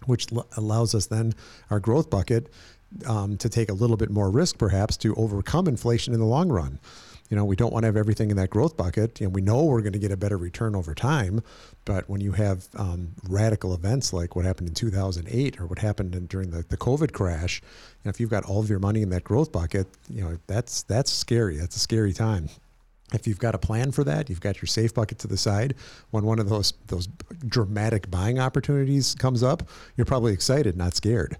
which 0.05 0.27
allows 0.59 0.94
us 0.94 1.06
then 1.06 1.32
our 1.71 1.81
growth 1.81 2.11
bucket 2.11 2.53
um, 3.06 3.38
to 3.38 3.49
take 3.49 3.71
a 3.71 3.75
little 3.75 3.97
bit 3.97 4.11
more 4.11 4.31
risk, 4.31 4.59
perhaps, 4.59 4.99
to 4.99 5.15
overcome 5.15 5.67
inflation 5.67 6.12
in 6.12 6.21
the 6.21 6.27
long 6.27 6.50
run 6.50 6.79
you 7.31 7.37
know, 7.37 7.44
we 7.44 7.56
don't 7.56 7.73
want 7.73 7.85
to 7.85 7.87
have 7.87 7.97
everything 7.97 8.31
in 8.31 8.37
that 8.37 8.50
growth 8.50 8.77
bucket. 8.77 9.21
And 9.21 9.35
we 9.35 9.41
know 9.41 9.65
we're 9.65 9.82
going 9.82 9.93
to 9.93 9.99
get 9.99 10.11
a 10.11 10.17
better 10.17 10.37
return 10.37 10.75
over 10.75 10.94
time. 10.94 11.43
But 11.91 12.09
when 12.09 12.21
you 12.21 12.31
have 12.31 12.69
um, 12.77 13.09
radical 13.29 13.75
events 13.75 14.13
like 14.13 14.37
what 14.37 14.45
happened 14.45 14.69
in 14.69 14.75
2008 14.77 15.61
or 15.61 15.67
what 15.67 15.81
happened 15.81 16.15
in, 16.15 16.27
during 16.27 16.53
the, 16.53 16.65
the 16.69 16.77
COVID 16.77 17.13
crash, 17.13 17.61
you 17.61 17.99
know, 18.05 18.11
if 18.11 18.21
you've 18.21 18.31
got 18.31 18.45
all 18.45 18.61
of 18.61 18.71
your 18.71 18.79
money 18.79 19.03
in 19.03 19.11
that 19.11 19.25
growth 19.25 19.51
bucket, 19.51 19.89
you 20.09 20.23
know, 20.23 20.39
that's, 20.47 20.85
that's 20.85 21.13
scary. 21.13 21.57
That's 21.57 21.75
a 21.75 21.81
scary 21.81 22.13
time. 22.13 22.49
If 23.13 23.27
you've 23.27 23.41
got 23.41 23.57
a 23.57 23.59
plan 23.59 23.91
for 23.91 24.05
that, 24.05 24.31
you've 24.31 24.41
got 24.41 24.63
your 24.63 24.69
safe 24.69 24.95
bucket 24.95 25.19
to 25.19 25.27
the 25.27 25.37
side. 25.37 25.75
When 26.13 26.23
one 26.23 26.39
of 26.39 26.49
those 26.49 26.75
those 26.87 27.09
dramatic 27.49 28.09
buying 28.09 28.39
opportunities 28.39 29.17
comes 29.17 29.43
up, 29.43 29.65
you're 29.97 30.05
probably 30.05 30.33
excited, 30.33 30.77
not 30.77 30.95
scared. 30.95 31.39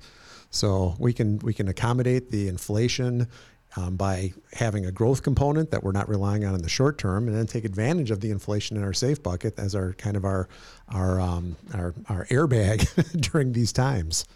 So 0.51 0.97
we 0.99 1.13
can 1.13 1.39
we 1.39 1.55
can 1.55 1.69
accommodate 1.69 2.33
the 2.33 2.49
inflation 2.49 3.29
um, 3.77 3.97
by 3.97 4.33
having 4.55 4.85
a 4.85 4.93
growth 4.93 5.23
component 5.23 5.71
that 5.71 5.83
we're 5.83 5.93
not 5.93 6.09
relying 6.09 6.45
on 6.45 6.55
in 6.55 6.63
the 6.63 6.69
short 6.69 6.99
term, 6.99 7.29
and 7.29 7.37
then 7.37 7.47
take 7.47 7.65
advantage 7.65 8.11
of 8.11 8.21
the 8.21 8.31
inflation 8.31 8.77
in 8.77 8.83
our 8.83 8.93
safe 8.93 9.23
bucket 9.23 9.59
as 9.59 9.75
our 9.75 9.93
kind 9.95 10.17
of 10.17 10.25
our 10.25 10.49
our 10.89 11.21
um, 11.21 11.57
our, 11.75 11.95
our 12.09 12.25
airbag 12.27 13.21
during 13.33 13.53
these 13.53 13.73
times. 13.73 14.27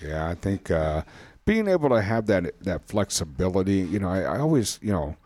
Yeah, 0.00 0.28
I 0.28 0.34
think 0.34 0.70
uh, 0.70 1.02
being 1.44 1.68
able 1.68 1.88
to 1.90 2.02
have 2.02 2.26
that 2.26 2.58
that 2.64 2.86
flexibility, 2.88 3.78
you 3.78 3.98
know, 3.98 4.08
I, 4.08 4.22
I 4.22 4.38
always, 4.38 4.78
you 4.82 4.92
know, 4.92 5.16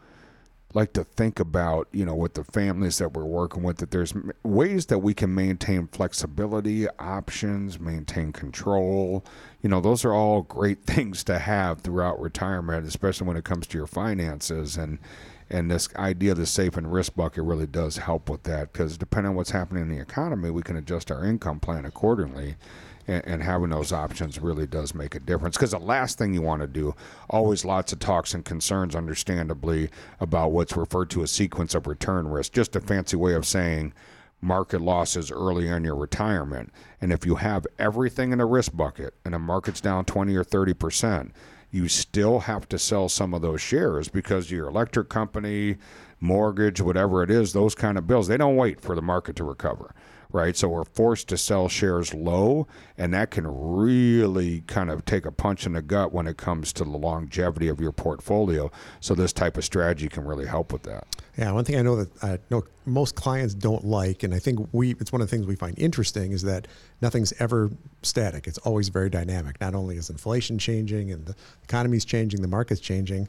like 0.76 0.92
to 0.92 1.04
think 1.04 1.40
about, 1.40 1.88
you 1.90 2.04
know, 2.04 2.14
with 2.14 2.34
the 2.34 2.44
families 2.44 2.98
that 2.98 3.14
we're 3.14 3.24
working 3.24 3.62
with, 3.62 3.78
that 3.78 3.90
there's 3.90 4.12
ways 4.42 4.86
that 4.86 4.98
we 4.98 5.14
can 5.14 5.34
maintain 5.34 5.88
flexibility, 5.88 6.86
options, 6.98 7.80
maintain 7.80 8.30
control. 8.30 9.24
You 9.62 9.70
know, 9.70 9.80
those 9.80 10.04
are 10.04 10.12
all 10.12 10.42
great 10.42 10.82
things 10.84 11.24
to 11.24 11.38
have 11.38 11.80
throughout 11.80 12.20
retirement, 12.20 12.86
especially 12.86 13.26
when 13.26 13.38
it 13.38 13.44
comes 13.44 13.66
to 13.68 13.78
your 13.78 13.86
finances. 13.86 14.76
And 14.76 14.98
and 15.48 15.70
this 15.70 15.88
idea 15.94 16.32
of 16.32 16.38
the 16.38 16.46
safe 16.46 16.76
and 16.76 16.92
risk 16.92 17.14
bucket 17.14 17.44
really 17.44 17.68
does 17.68 17.98
help 17.98 18.28
with 18.28 18.42
that 18.42 18.72
because 18.72 18.98
depending 18.98 19.30
on 19.30 19.36
what's 19.36 19.52
happening 19.52 19.84
in 19.84 19.88
the 19.88 20.02
economy, 20.02 20.50
we 20.50 20.62
can 20.62 20.76
adjust 20.76 21.10
our 21.10 21.24
income 21.24 21.60
plan 21.60 21.84
accordingly 21.84 22.56
and, 23.06 23.24
and 23.26 23.42
having 23.42 23.70
those 23.70 23.92
options 23.92 24.40
really 24.40 24.66
does 24.66 24.94
make 24.94 25.14
a 25.14 25.20
difference. 25.20 25.56
Because 25.56 25.72
the 25.72 25.78
last 25.78 26.18
thing 26.18 26.34
you 26.34 26.42
want 26.42 26.62
to 26.62 26.68
do, 26.68 26.94
always 27.30 27.64
lots 27.64 27.92
of 27.92 27.98
talks 27.98 28.34
and 28.34 28.44
concerns, 28.44 28.94
understandably, 28.94 29.90
about 30.20 30.52
what's 30.52 30.76
referred 30.76 31.10
to 31.10 31.22
as 31.22 31.30
sequence 31.30 31.74
of 31.74 31.86
return 31.86 32.28
risk, 32.28 32.52
just 32.52 32.76
a 32.76 32.80
fancy 32.80 33.16
way 33.16 33.34
of 33.34 33.46
saying 33.46 33.92
market 34.40 34.80
losses 34.80 35.30
early 35.30 35.68
in 35.68 35.84
your 35.84 35.96
retirement. 35.96 36.72
And 37.00 37.12
if 37.12 37.24
you 37.24 37.36
have 37.36 37.66
everything 37.78 38.32
in 38.32 38.40
a 38.40 38.46
risk 38.46 38.76
bucket 38.76 39.14
and 39.24 39.34
the 39.34 39.38
market's 39.38 39.80
down 39.80 40.04
20 40.04 40.34
or 40.36 40.44
30 40.44 40.74
percent, 40.74 41.32
you 41.70 41.88
still 41.88 42.40
have 42.40 42.68
to 42.68 42.78
sell 42.78 43.08
some 43.08 43.34
of 43.34 43.42
those 43.42 43.60
shares 43.60 44.08
because 44.08 44.50
your 44.50 44.68
electric 44.68 45.08
company, 45.08 45.76
mortgage, 46.20 46.80
whatever 46.80 47.22
it 47.22 47.30
is, 47.30 47.52
those 47.52 47.74
kind 47.74 47.98
of 47.98 48.06
bills, 48.06 48.28
they 48.28 48.36
don't 48.36 48.56
wait 48.56 48.80
for 48.80 48.94
the 48.94 49.02
market 49.02 49.36
to 49.36 49.44
recover 49.44 49.94
right? 50.32 50.56
So 50.56 50.68
we're 50.68 50.84
forced 50.84 51.28
to 51.28 51.36
sell 51.36 51.68
shares 51.68 52.12
low, 52.14 52.66
and 52.98 53.12
that 53.14 53.30
can 53.30 53.46
really 53.46 54.62
kind 54.66 54.90
of 54.90 55.04
take 55.04 55.24
a 55.24 55.32
punch 55.32 55.66
in 55.66 55.72
the 55.72 55.82
gut 55.82 56.12
when 56.12 56.26
it 56.26 56.36
comes 56.36 56.72
to 56.74 56.84
the 56.84 56.90
longevity 56.90 57.68
of 57.68 57.80
your 57.80 57.92
portfolio. 57.92 58.70
So 59.00 59.14
this 59.14 59.32
type 59.32 59.56
of 59.56 59.64
strategy 59.64 60.08
can 60.08 60.24
really 60.24 60.46
help 60.46 60.72
with 60.72 60.82
that. 60.84 61.06
Yeah, 61.36 61.52
one 61.52 61.64
thing 61.64 61.76
I 61.76 61.82
know 61.82 61.96
that 61.96 62.24
I 62.24 62.38
know 62.50 62.64
most 62.86 63.14
clients 63.14 63.52
don't 63.52 63.84
like, 63.84 64.22
and 64.22 64.34
I 64.34 64.38
think 64.38 64.68
we 64.72 64.92
it's 64.92 65.12
one 65.12 65.20
of 65.20 65.28
the 65.28 65.36
things 65.36 65.46
we 65.46 65.56
find 65.56 65.78
interesting 65.78 66.32
is 66.32 66.42
that 66.42 66.66
nothing's 67.02 67.32
ever 67.38 67.70
static. 68.02 68.46
It's 68.46 68.58
always 68.58 68.88
very 68.88 69.10
dynamic. 69.10 69.60
Not 69.60 69.74
only 69.74 69.96
is 69.96 70.08
inflation 70.08 70.58
changing 70.58 71.10
and 71.10 71.26
the 71.26 71.34
economy's 71.64 72.04
changing, 72.04 72.40
the 72.42 72.48
market's 72.48 72.80
changing 72.80 73.28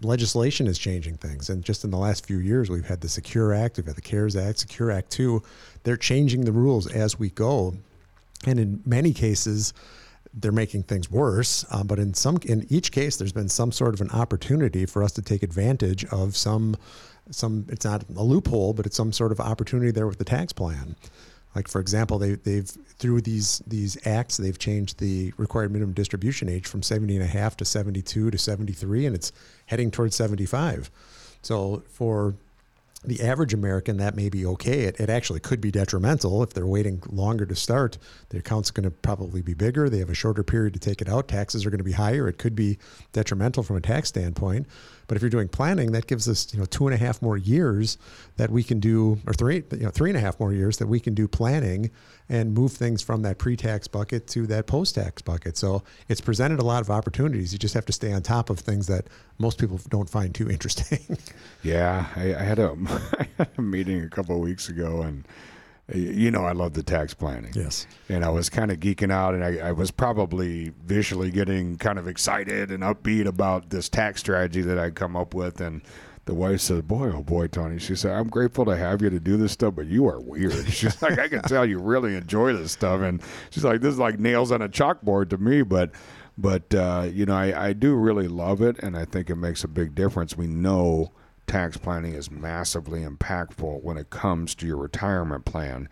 legislation 0.00 0.66
is 0.66 0.78
changing 0.78 1.16
things. 1.16 1.50
And 1.50 1.64
just 1.64 1.84
in 1.84 1.90
the 1.90 1.98
last 1.98 2.26
few 2.26 2.38
years, 2.38 2.70
we've 2.70 2.86
had 2.86 3.00
the 3.00 3.08
Secure 3.08 3.52
Act, 3.52 3.76
we've 3.76 3.86
had 3.86 3.96
the 3.96 4.02
CARES 4.02 4.36
Act, 4.36 4.58
Secure 4.58 4.90
Act 4.90 5.10
2. 5.10 5.42
They're 5.82 5.96
changing 5.96 6.44
the 6.44 6.52
rules 6.52 6.90
as 6.90 7.18
we 7.18 7.30
go. 7.30 7.74
And 8.46 8.58
in 8.58 8.82
many 8.84 9.12
cases, 9.12 9.72
they're 10.34 10.52
making 10.52 10.84
things 10.84 11.10
worse. 11.10 11.64
Um, 11.70 11.86
but 11.86 11.98
in 11.98 12.14
some, 12.14 12.38
in 12.46 12.66
each 12.70 12.92
case, 12.92 13.16
there's 13.16 13.32
been 13.32 13.48
some 13.48 13.72
sort 13.72 13.94
of 13.94 14.00
an 14.00 14.10
opportunity 14.10 14.86
for 14.86 15.02
us 15.02 15.12
to 15.12 15.22
take 15.22 15.42
advantage 15.42 16.04
of 16.06 16.36
some, 16.36 16.76
some. 17.30 17.66
It's 17.68 17.84
not 17.84 18.04
a 18.16 18.22
loophole, 18.22 18.72
but 18.72 18.86
it's 18.86 18.96
some 18.96 19.12
sort 19.12 19.32
of 19.32 19.40
opportunity 19.40 19.90
there 19.90 20.06
with 20.06 20.18
the 20.18 20.24
tax 20.24 20.52
plan. 20.52 20.96
Like 21.54 21.68
for 21.68 21.80
example, 21.80 22.18
they, 22.18 22.34
they've 22.34 22.68
through 22.68 23.20
these 23.22 23.62
these 23.66 23.98
acts, 24.06 24.36
they've 24.36 24.58
changed 24.58 24.98
the 24.98 25.32
required 25.36 25.72
minimum 25.72 25.94
distribution 25.94 26.48
age 26.48 26.66
from 26.66 26.82
70 26.82 27.14
and 27.16 27.24
a 27.24 27.28
half 27.28 27.56
to 27.58 27.64
72 27.64 28.30
to 28.30 28.38
73, 28.38 29.06
and 29.06 29.14
it's 29.14 29.32
heading 29.66 29.90
towards 29.90 30.16
75. 30.16 30.90
So 31.42 31.82
for 31.88 32.34
the 33.04 33.20
average 33.22 33.52
American, 33.52 33.96
that 33.96 34.14
may 34.14 34.28
be 34.28 34.46
okay. 34.46 34.82
It, 34.82 35.00
it 35.00 35.10
actually 35.10 35.40
could 35.40 35.60
be 35.60 35.70
detrimental 35.70 36.42
if 36.42 36.50
they're 36.50 36.66
waiting 36.66 37.02
longer 37.10 37.44
to 37.46 37.54
start. 37.56 37.98
The 38.28 38.38
account's 38.38 38.70
going 38.70 38.84
to 38.84 38.90
probably 38.90 39.42
be 39.42 39.54
bigger. 39.54 39.88
They 39.88 39.98
have 39.98 40.10
a 40.10 40.14
shorter 40.14 40.44
period 40.44 40.74
to 40.74 40.80
take 40.80 41.02
it 41.02 41.08
out. 41.08 41.26
Taxes 41.26 41.66
are 41.66 41.70
going 41.70 41.78
to 41.78 41.84
be 41.84 41.92
higher. 41.92 42.28
It 42.28 42.38
could 42.38 42.54
be 42.54 42.78
detrimental 43.12 43.64
from 43.64 43.76
a 43.76 43.80
tax 43.80 44.08
standpoint. 44.08 44.66
But 45.06 45.16
if 45.16 45.22
you're 45.22 45.30
doing 45.30 45.48
planning, 45.48 45.92
that 45.92 46.06
gives 46.06 46.28
us 46.28 46.52
you 46.52 46.60
know 46.60 46.66
two 46.66 46.86
and 46.86 46.94
a 46.94 46.98
half 46.98 47.22
more 47.22 47.36
years 47.36 47.98
that 48.36 48.50
we 48.50 48.62
can 48.62 48.80
do, 48.80 49.18
or 49.26 49.34
three 49.34 49.64
you 49.72 49.84
know 49.84 49.90
three 49.90 50.10
and 50.10 50.16
a 50.16 50.20
half 50.20 50.38
more 50.40 50.52
years 50.52 50.78
that 50.78 50.86
we 50.86 51.00
can 51.00 51.14
do 51.14 51.28
planning 51.28 51.90
and 52.28 52.54
move 52.54 52.72
things 52.72 53.02
from 53.02 53.22
that 53.22 53.38
pre-tax 53.38 53.86
bucket 53.88 54.26
to 54.26 54.46
that 54.46 54.66
post-tax 54.66 55.20
bucket. 55.22 55.56
So 55.56 55.82
it's 56.08 56.20
presented 56.20 56.60
a 56.60 56.64
lot 56.64 56.80
of 56.80 56.90
opportunities. 56.90 57.52
You 57.52 57.58
just 57.58 57.74
have 57.74 57.84
to 57.86 57.92
stay 57.92 58.12
on 58.12 58.22
top 58.22 58.48
of 58.48 58.58
things 58.58 58.86
that 58.86 59.08
most 59.38 59.58
people 59.58 59.78
don't 59.90 60.08
find 60.08 60.34
too 60.34 60.50
interesting. 60.50 61.18
yeah, 61.62 62.06
I, 62.16 62.34
I, 62.34 62.42
had 62.42 62.58
a, 62.58 62.76
I 63.18 63.26
had 63.36 63.48
a 63.58 63.62
meeting 63.62 64.02
a 64.02 64.08
couple 64.08 64.34
of 64.34 64.40
weeks 64.40 64.68
ago, 64.68 65.02
and 65.02 65.24
you 65.92 66.30
know 66.30 66.44
I 66.44 66.52
love 66.52 66.74
the 66.74 66.82
tax 66.82 67.14
planning. 67.14 67.52
Yes, 67.54 67.86
and 68.08 68.24
I 68.24 68.28
was 68.30 68.48
kind 68.48 68.70
of 68.70 68.78
geeking 68.80 69.12
out, 69.12 69.34
and 69.34 69.44
I, 69.44 69.68
I 69.68 69.72
was 69.72 69.90
probably 69.90 70.72
visually 70.84 71.30
getting 71.30 71.76
kind 71.76 71.98
of 71.98 72.06
excited 72.06 72.70
and 72.70 72.82
upbeat 72.82 73.26
about 73.26 73.70
this 73.70 73.88
tax 73.88 74.20
strategy 74.20 74.62
that 74.62 74.78
I'd 74.78 74.94
come 74.94 75.16
up 75.16 75.34
with, 75.34 75.60
and 75.60 75.82
the 76.24 76.34
wife 76.34 76.60
said, 76.60 76.86
"Boy, 76.86 77.10
oh 77.12 77.22
boy, 77.22 77.48
Tony." 77.48 77.78
She 77.78 77.96
said, 77.96 78.12
"I'm 78.12 78.28
grateful 78.28 78.64
to 78.66 78.76
have 78.76 79.02
you 79.02 79.10
to 79.10 79.18
do 79.18 79.36
this 79.36 79.52
stuff, 79.52 79.74
but 79.74 79.86
you 79.86 80.06
are 80.06 80.20
weird." 80.20 80.66
She's 80.68 81.00
like, 81.02 81.18
"I 81.18 81.28
can 81.28 81.42
tell 81.42 81.66
you 81.66 81.80
really 81.80 82.14
enjoy 82.16 82.52
this 82.52 82.72
stuff," 82.72 83.00
and 83.00 83.20
she's 83.50 83.64
like, 83.64 83.80
"This 83.80 83.94
is 83.94 83.98
like 83.98 84.18
nails 84.20 84.52
on 84.52 84.62
a 84.62 84.68
chalkboard 84.68 85.30
to 85.30 85.38
me." 85.38 85.62
But, 85.62 85.90
but 86.38 86.72
uh, 86.74 87.08
you 87.12 87.26
know, 87.26 87.34
I, 87.34 87.68
I 87.68 87.72
do 87.72 87.94
really 87.94 88.28
love 88.28 88.62
it, 88.62 88.78
and 88.78 88.96
I 88.96 89.04
think 89.04 89.30
it 89.30 89.36
makes 89.36 89.64
a 89.64 89.68
big 89.68 89.94
difference. 89.94 90.36
We 90.36 90.46
know 90.46 91.12
tax 91.46 91.76
planning 91.76 92.14
is 92.14 92.30
massively 92.30 93.00
impactful 93.00 93.82
when 93.82 93.96
it 93.96 94.10
comes 94.10 94.54
to 94.56 94.66
your 94.66 94.76
retirement 94.76 95.44
plan, 95.44 95.88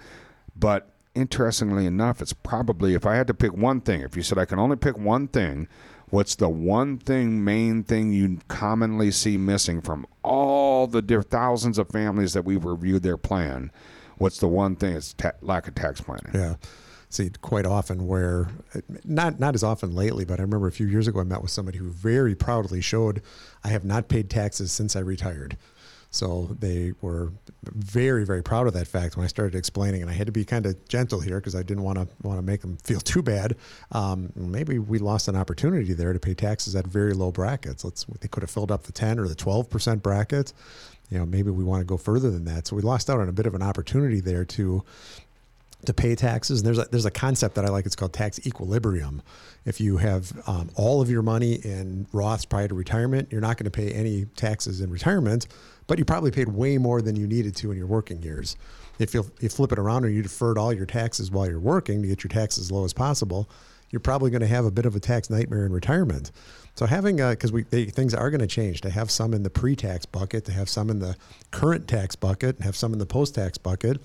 but 0.57 0.91
interestingly 1.15 1.87
enough, 1.87 2.23
it's 2.23 2.33
probably 2.33 2.95
if 2.95 3.05
I 3.05 3.17
had 3.17 3.27
to 3.27 3.35
pick 3.35 3.53
one 3.53 3.81
thing, 3.81 4.01
if 4.03 4.17
you 4.17 4.23
said 4.23 4.39
I 4.39 4.45
can 4.45 4.59
only 4.59 4.77
pick 4.77 4.97
one 4.97 5.29
thing 5.29 5.69
What's 6.11 6.35
the 6.35 6.49
one 6.49 6.99
thing, 6.99 7.45
main 7.45 7.85
thing 7.85 8.13
you 8.13 8.39
commonly 8.49 9.13
see 9.13 9.37
missing 9.37 9.81
from 9.81 10.07
all 10.25 10.89
the 10.89 11.03
thousands 11.23 11.79
of 11.79 11.89
families 11.89 12.33
that 12.33 12.45
we've 12.45 12.65
reviewed 12.65 13.05
their 13.05 13.17
plan? 13.17 13.71
What's 14.19 14.39
the 14.39 14.49
one 14.49 14.75
thing? 14.75 14.97
It's 14.97 15.15
ta- 15.15 15.33
lack 15.41 15.69
of 15.69 15.77
tax 15.77 16.01
planning. 16.01 16.33
Yeah. 16.35 16.57
See, 17.13 17.29
quite 17.43 17.67
often 17.67 18.07
where, 18.07 18.47
not 19.05 19.41
not 19.41 19.57
as 19.57 19.65
often 19.65 19.97
lately, 19.97 20.25
but 20.25 20.39
I 20.39 20.43
remember 20.43 20.69
a 20.69 20.73
few 20.73 20.87
years 20.87 21.09
ago 21.09 21.19
I 21.19 21.25
met 21.25 21.43
with 21.43 21.51
somebody 21.51 21.77
who 21.77 21.91
very 21.91 22.37
proudly 22.37 22.81
showed, 22.81 23.21
I 23.65 23.69
have 23.69 23.85
not 23.85 24.07
paid 24.09 24.31
taxes 24.31 24.71
since 24.71 24.95
I 24.95 25.01
retired. 25.01 25.57
So 26.13 26.57
they 26.59 26.93
were 27.01 27.33
very, 27.65 28.25
very 28.25 28.43
proud 28.43 28.67
of 28.67 28.75
that 28.75 28.89
fact 28.89 29.17
when 29.17 29.25
I 29.25 29.29
started 29.29 29.57
explaining, 29.57 30.03
and 30.03 30.11
I 30.11 30.15
had 30.15 30.27
to 30.27 30.33
be 30.33 30.45
kind 30.45 30.67
of 30.67 30.89
gentle 30.89 31.21
here 31.21 31.39
because 31.39 31.55
I 31.57 31.63
didn't 31.63 31.83
want 31.85 31.99
to 31.99 32.09
want 32.23 32.39
to 32.39 32.43
make 32.43 32.61
them 32.61 32.77
feel 32.79 33.01
too 33.01 33.23
bad. 33.23 33.57
Um, 33.91 34.33
maybe 34.37 34.79
we 34.79 34.99
lost 34.99 35.27
an 35.27 35.35
opportunity 35.35 35.93
there 35.93 36.13
to 36.13 36.19
pay 36.21 36.35
taxes 36.35 36.77
at 36.77 36.87
very 36.87 37.13
low 37.13 37.33
brackets. 37.33 37.85
Let's 37.85 38.05
they 38.05 38.29
could 38.29 38.45
have 38.45 38.51
filled 38.51 38.71
up 38.71 38.85
the 38.85 38.93
ten 38.93 39.19
or 39.19 39.27
the 39.27 39.35
twelve 39.35 39.69
percent 39.69 40.03
bracket. 40.03 40.53
You 41.11 41.19
know, 41.19 41.27
maybe 41.27 41.51
we 41.51 41.65
want 41.65 41.81
to 41.81 41.85
go 41.85 41.97
further 41.97 42.31
than 42.31 42.45
that. 42.45 42.69
So 42.69 42.77
we 42.77 42.83
lost 42.83 43.11
out 43.11 43.19
on 43.19 43.29
a 43.29 43.33
bit 43.33 43.47
of 43.47 43.55
an 43.57 43.63
opportunity 43.63 44.21
there 44.21 44.45
to 44.45 44.85
to 45.87 45.95
pay 45.95 46.15
taxes. 46.15 46.61
And 46.61 46.67
there's 46.67 46.79
a, 46.79 46.89
there's 46.91 47.07
a 47.07 47.11
concept 47.11 47.55
that 47.55 47.65
I 47.65 47.69
like. 47.69 47.87
It's 47.87 47.97
called 47.97 48.13
tax 48.13 48.45
equilibrium. 48.47 49.23
If 49.65 49.81
you 49.81 49.99
have 49.99 50.33
um, 50.49 50.71
all 50.75 51.01
of 51.01 51.11
your 51.11 51.23
money 51.23 51.55
in 51.55 52.07
Roths 52.13 52.49
prior 52.49 52.69
to 52.69 52.75
retirement, 52.75 53.29
you're 53.31 53.41
not 53.41 53.57
going 53.57 53.65
to 53.65 53.71
pay 53.71 53.93
any 53.93 54.25
taxes 54.37 54.81
in 54.81 54.91
retirement 54.91 55.47
but 55.91 55.99
you 55.99 56.05
probably 56.05 56.31
paid 56.31 56.49
way 56.49 56.79
more 56.79 57.03
than 57.03 57.17
you 57.17 57.27
needed 57.27 57.57
to 57.57 57.73
in 57.73 57.77
your 57.77 57.89
working 57.89 58.23
years. 58.23 58.57
If 59.01 59.13
you, 59.13 59.25
flip 59.49 59.73
it 59.73 59.79
around 59.79 60.05
and 60.05 60.15
you 60.15 60.23
deferred 60.23 60.57
all 60.57 60.73
your 60.73 60.87
taxes 60.87 61.33
while 61.33 61.49
you're 61.49 61.59
working 61.59 62.01
to 62.03 62.07
get 62.07 62.23
your 62.23 62.29
taxes 62.29 62.67
as 62.67 62.71
low 62.71 62.85
as 62.85 62.93
possible, 62.93 63.51
you're 63.91 63.99
probably 63.99 64.31
going 64.31 64.41
to 64.41 64.47
have 64.47 64.65
a 64.65 64.71
bit 64.71 64.87
of 64.87 64.95
a 64.95 65.01
tax 65.01 65.31
nightmare 65.31 65.67
in 65.67 65.73
retirement. 65.73 66.31
So 66.77 66.87
having 66.87 67.17
because 67.17 67.51
we 67.51 67.65
they, 67.65 67.87
things 67.87 68.15
are 68.15 68.31
going 68.31 68.41
to 68.41 68.47
change 68.47 68.83
to 68.83 68.91
have 68.91 69.11
some 69.11 69.35
in 69.35 69.43
the 69.43 69.51
pre-tax 69.51 70.07
bucket, 70.07 70.45
to 70.45 70.53
have 70.53 70.69
some 70.69 70.91
in 70.91 71.01
the 71.01 71.17
current 71.51 71.89
tax 71.89 72.15
bucket, 72.15 72.55
and 72.55 72.65
have 72.65 72.77
some 72.77 72.93
in 72.93 73.01
the 73.01 73.07
post-tax 73.07 73.59
bucket. 73.59 74.01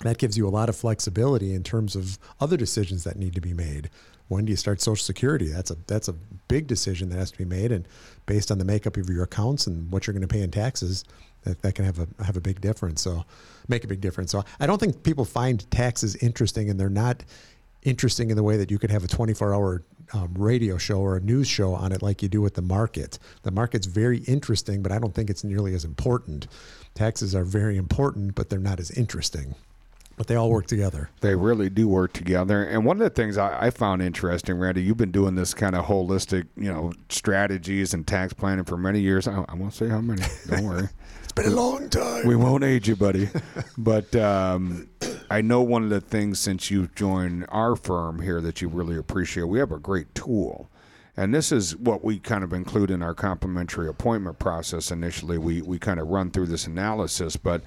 That 0.00 0.18
gives 0.18 0.36
you 0.36 0.46
a 0.46 0.50
lot 0.50 0.68
of 0.68 0.76
flexibility 0.76 1.54
in 1.54 1.62
terms 1.62 1.94
of 1.94 2.18
other 2.40 2.56
decisions 2.56 3.04
that 3.04 3.16
need 3.16 3.34
to 3.34 3.40
be 3.40 3.54
made 3.54 3.90
when 4.28 4.44
do 4.44 4.50
you 4.50 4.56
start 4.56 4.80
Social 4.80 5.02
Security? 5.02 5.48
That's 5.48 5.70
a 5.70 5.76
that's 5.86 6.08
a 6.08 6.12
big 6.48 6.66
decision 6.66 7.08
that 7.10 7.16
has 7.16 7.30
to 7.30 7.38
be 7.38 7.44
made, 7.44 7.72
and 7.72 7.86
based 8.26 8.50
on 8.50 8.58
the 8.58 8.64
makeup 8.64 8.96
of 8.96 9.08
your 9.08 9.24
accounts 9.24 9.66
and 9.66 9.90
what 9.90 10.06
you're 10.06 10.14
going 10.14 10.26
to 10.26 10.28
pay 10.28 10.42
in 10.42 10.50
taxes, 10.50 11.04
that, 11.42 11.60
that 11.62 11.74
can 11.74 11.84
have 11.84 11.98
a 11.98 12.24
have 12.24 12.36
a 12.36 12.40
big 12.40 12.60
difference. 12.60 13.02
So, 13.02 13.24
make 13.68 13.84
a 13.84 13.86
big 13.86 14.00
difference. 14.00 14.32
So, 14.32 14.44
I 14.60 14.66
don't 14.66 14.78
think 14.78 15.02
people 15.02 15.24
find 15.24 15.70
taxes 15.70 16.16
interesting, 16.16 16.70
and 16.70 16.80
they're 16.80 16.88
not 16.88 17.22
interesting 17.82 18.30
in 18.30 18.36
the 18.36 18.42
way 18.42 18.56
that 18.56 18.70
you 18.70 18.78
could 18.78 18.90
have 18.90 19.04
a 19.04 19.08
24 19.08 19.54
hour 19.54 19.82
um, 20.14 20.32
radio 20.38 20.78
show 20.78 21.00
or 21.00 21.16
a 21.16 21.20
news 21.20 21.46
show 21.46 21.74
on 21.74 21.92
it 21.92 22.00
like 22.00 22.22
you 22.22 22.28
do 22.28 22.40
with 22.40 22.54
the 22.54 22.62
market. 22.62 23.18
The 23.42 23.50
market's 23.50 23.86
very 23.86 24.18
interesting, 24.20 24.82
but 24.82 24.90
I 24.90 24.98
don't 24.98 25.14
think 25.14 25.28
it's 25.28 25.44
nearly 25.44 25.74
as 25.74 25.84
important. 25.84 26.46
Taxes 26.94 27.34
are 27.34 27.44
very 27.44 27.76
important, 27.76 28.34
but 28.34 28.48
they're 28.48 28.58
not 28.58 28.80
as 28.80 28.90
interesting 28.90 29.54
but 30.16 30.26
they 30.26 30.36
all 30.36 30.50
work 30.50 30.66
together. 30.66 31.10
They 31.20 31.34
really 31.34 31.68
do 31.68 31.88
work 31.88 32.12
together. 32.12 32.62
And 32.62 32.84
one 32.84 33.00
of 33.00 33.04
the 33.04 33.10
things 33.10 33.36
I, 33.36 33.66
I 33.66 33.70
found 33.70 34.02
interesting, 34.02 34.58
Randy, 34.58 34.82
you've 34.82 34.96
been 34.96 35.10
doing 35.10 35.34
this 35.34 35.54
kind 35.54 35.74
of 35.74 35.86
holistic, 35.86 36.46
you 36.56 36.72
know, 36.72 36.92
strategies 37.08 37.94
and 37.94 38.06
tax 38.06 38.32
planning 38.32 38.64
for 38.64 38.76
many 38.76 39.00
years. 39.00 39.26
I, 39.26 39.44
I 39.48 39.54
won't 39.54 39.74
say 39.74 39.88
how 39.88 40.00
many. 40.00 40.22
Don't 40.48 40.64
worry. 40.68 40.88
it's 41.22 41.32
been 41.32 41.46
a 41.46 41.50
long 41.50 41.88
time. 41.88 42.26
We 42.26 42.36
won't 42.36 42.64
age 42.64 42.88
you, 42.88 42.96
buddy. 42.96 43.28
but 43.78 44.14
um, 44.16 44.88
I 45.30 45.40
know 45.40 45.62
one 45.62 45.82
of 45.82 45.90
the 45.90 46.00
things 46.00 46.38
since 46.38 46.70
you've 46.70 46.94
joined 46.94 47.46
our 47.48 47.76
firm 47.76 48.22
here 48.22 48.40
that 48.40 48.62
you 48.62 48.68
really 48.68 48.96
appreciate. 48.96 49.44
We 49.44 49.58
have 49.58 49.72
a 49.72 49.78
great 49.78 50.14
tool. 50.14 50.70
And 51.16 51.32
this 51.32 51.52
is 51.52 51.76
what 51.76 52.02
we 52.02 52.18
kind 52.18 52.42
of 52.42 52.52
include 52.52 52.90
in 52.90 53.00
our 53.00 53.14
complimentary 53.14 53.88
appointment 53.88 54.40
process 54.40 54.90
initially. 54.90 55.38
We, 55.38 55.62
we 55.62 55.78
kind 55.78 56.00
of 56.00 56.08
run 56.08 56.30
through 56.30 56.46
this 56.46 56.66
analysis, 56.66 57.36
but 57.36 57.62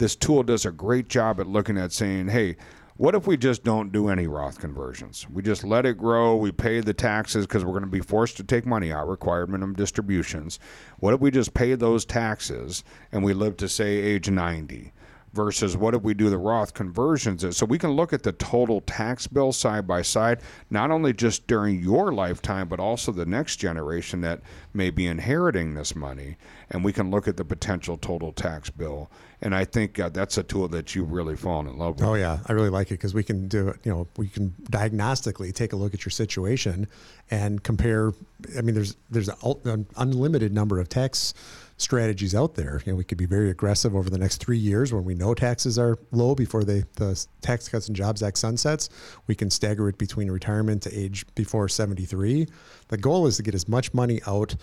this 0.00 0.16
tool 0.16 0.42
does 0.42 0.64
a 0.64 0.72
great 0.72 1.08
job 1.08 1.38
at 1.40 1.46
looking 1.46 1.76
at 1.76 1.92
saying, 1.92 2.28
hey, 2.28 2.56
what 2.96 3.14
if 3.14 3.26
we 3.26 3.36
just 3.36 3.64
don't 3.64 3.92
do 3.92 4.08
any 4.08 4.26
Roth 4.26 4.58
conversions? 4.58 5.28
We 5.28 5.42
just 5.42 5.62
let 5.62 5.84
it 5.84 5.98
grow. 5.98 6.36
We 6.36 6.52
pay 6.52 6.80
the 6.80 6.94
taxes 6.94 7.46
because 7.46 7.66
we're 7.66 7.72
going 7.72 7.84
to 7.84 7.90
be 7.90 8.00
forced 8.00 8.38
to 8.38 8.42
take 8.42 8.64
money 8.64 8.90
out, 8.90 9.08
required 9.08 9.50
minimum 9.50 9.74
distributions. 9.74 10.58
What 11.00 11.12
if 11.12 11.20
we 11.20 11.30
just 11.30 11.52
pay 11.52 11.74
those 11.74 12.06
taxes 12.06 12.82
and 13.12 13.22
we 13.22 13.34
live 13.34 13.58
to, 13.58 13.68
say, 13.68 13.88
age 13.88 14.30
90? 14.30 14.92
Versus 15.32 15.76
what 15.76 15.94
if 15.94 16.02
we 16.02 16.14
do 16.14 16.28
the 16.28 16.38
Roth 16.38 16.74
conversions. 16.74 17.56
So 17.56 17.64
we 17.66 17.78
can 17.78 17.90
look 17.90 18.12
at 18.12 18.22
the 18.22 18.32
total 18.32 18.80
tax 18.80 19.26
bill 19.26 19.52
side 19.52 19.86
by 19.86 20.02
side, 20.02 20.40
not 20.70 20.90
only 20.90 21.12
just 21.12 21.46
during 21.46 21.80
your 21.80 22.12
lifetime, 22.12 22.68
but 22.68 22.80
also 22.80 23.12
the 23.12 23.26
next 23.26 23.56
generation 23.56 24.20
that 24.22 24.40
may 24.74 24.90
be 24.90 25.06
inheriting 25.06 25.74
this 25.74 25.94
money. 25.94 26.36
And 26.70 26.84
we 26.84 26.92
can 26.92 27.10
look 27.10 27.28
at 27.28 27.36
the 27.36 27.44
potential 27.44 27.96
total 27.96 28.32
tax 28.32 28.70
bill. 28.70 29.10
And 29.42 29.54
I 29.54 29.64
think 29.64 29.98
uh, 29.98 30.10
that's 30.10 30.36
a 30.36 30.42
tool 30.42 30.68
that 30.68 30.94
you've 30.94 31.12
really 31.12 31.36
fallen 31.36 31.66
in 31.66 31.78
love 31.78 31.98
with. 31.98 32.08
Oh 32.08 32.14
yeah, 32.14 32.40
I 32.46 32.52
really 32.52 32.68
like 32.68 32.88
it 32.88 32.94
because 32.94 33.14
we 33.14 33.22
can 33.22 33.48
do 33.48 33.68
it. 33.68 33.80
You 33.84 33.92
know, 33.92 34.08
we 34.16 34.28
can 34.28 34.50
diagnostically 34.70 35.54
take 35.54 35.72
a 35.72 35.76
look 35.76 35.94
at 35.94 36.04
your 36.04 36.10
situation 36.10 36.86
and 37.30 37.62
compare. 37.62 38.12
I 38.58 38.60
mean, 38.60 38.74
there's 38.74 38.96
there's 39.08 39.30
an 39.64 39.86
unlimited 39.96 40.52
number 40.52 40.78
of 40.78 40.90
tax 40.90 41.32
strategies 41.80 42.34
out 42.34 42.54
there. 42.54 42.82
You 42.84 42.92
know, 42.92 42.96
we 42.96 43.04
could 43.04 43.18
be 43.18 43.26
very 43.26 43.50
aggressive 43.50 43.94
over 43.94 44.10
the 44.10 44.18
next 44.18 44.38
three 44.38 44.58
years 44.58 44.92
when 44.92 45.04
we 45.04 45.14
know 45.14 45.34
taxes 45.34 45.78
are 45.78 45.98
low 46.12 46.34
before 46.34 46.64
they, 46.64 46.84
the 46.96 47.24
Tax 47.40 47.68
Cuts 47.68 47.88
and 47.88 47.96
Jobs 47.96 48.22
Act 48.22 48.38
sunsets. 48.38 48.88
We 49.26 49.34
can 49.34 49.50
stagger 49.50 49.88
it 49.88 49.98
between 49.98 50.30
retirement 50.30 50.82
to 50.82 50.98
age 50.98 51.26
before 51.34 51.68
73. 51.68 52.46
The 52.88 52.96
goal 52.96 53.26
is 53.26 53.36
to 53.36 53.42
get 53.42 53.54
as 53.54 53.68
much 53.68 53.94
money 53.94 54.20
out 54.26 54.56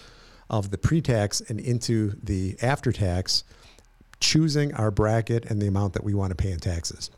of 0.50 0.72
the 0.72 0.78
pre-tax 0.78 1.42
and 1.42 1.60
into 1.60 2.14
the 2.24 2.58
after-tax, 2.62 3.44
choosing 4.20 4.74
our 4.76 4.92
bracket 4.92 5.46
and 5.46 5.62
the 5.62 5.68
amount 5.68 5.94
that 5.94 6.04
we 6.04 6.14
want 6.14 6.32
to 6.32 6.36
pay 6.36 6.52
in 6.52 6.60
taxes 6.60 7.12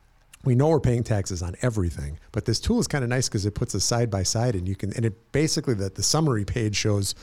we 0.46 0.56
know 0.56 0.70
we're 0.70 0.80
paying 0.80 1.04
taxes 1.04 1.42
on 1.42 1.56
everything, 1.62 2.18
but 2.32 2.46
this 2.46 2.60
tool 2.60 2.80
is 2.80 2.88
kind 2.88 3.04
of 3.04 3.10
nice 3.10 3.28
because 3.28 3.46
it 3.46 3.56
puts 3.56 3.76
us 3.76 3.84
side 3.84 4.10
by 4.10 4.24
side, 4.24 4.56
and 4.56 4.68
you 4.68 4.76
can 4.76 4.94
and 4.94 5.06
it 5.06 5.32
basically 5.32 5.74
the, 5.74 5.90
the 5.90 6.04
summary 6.04 6.46
page 6.46 6.76
shows 6.76 7.14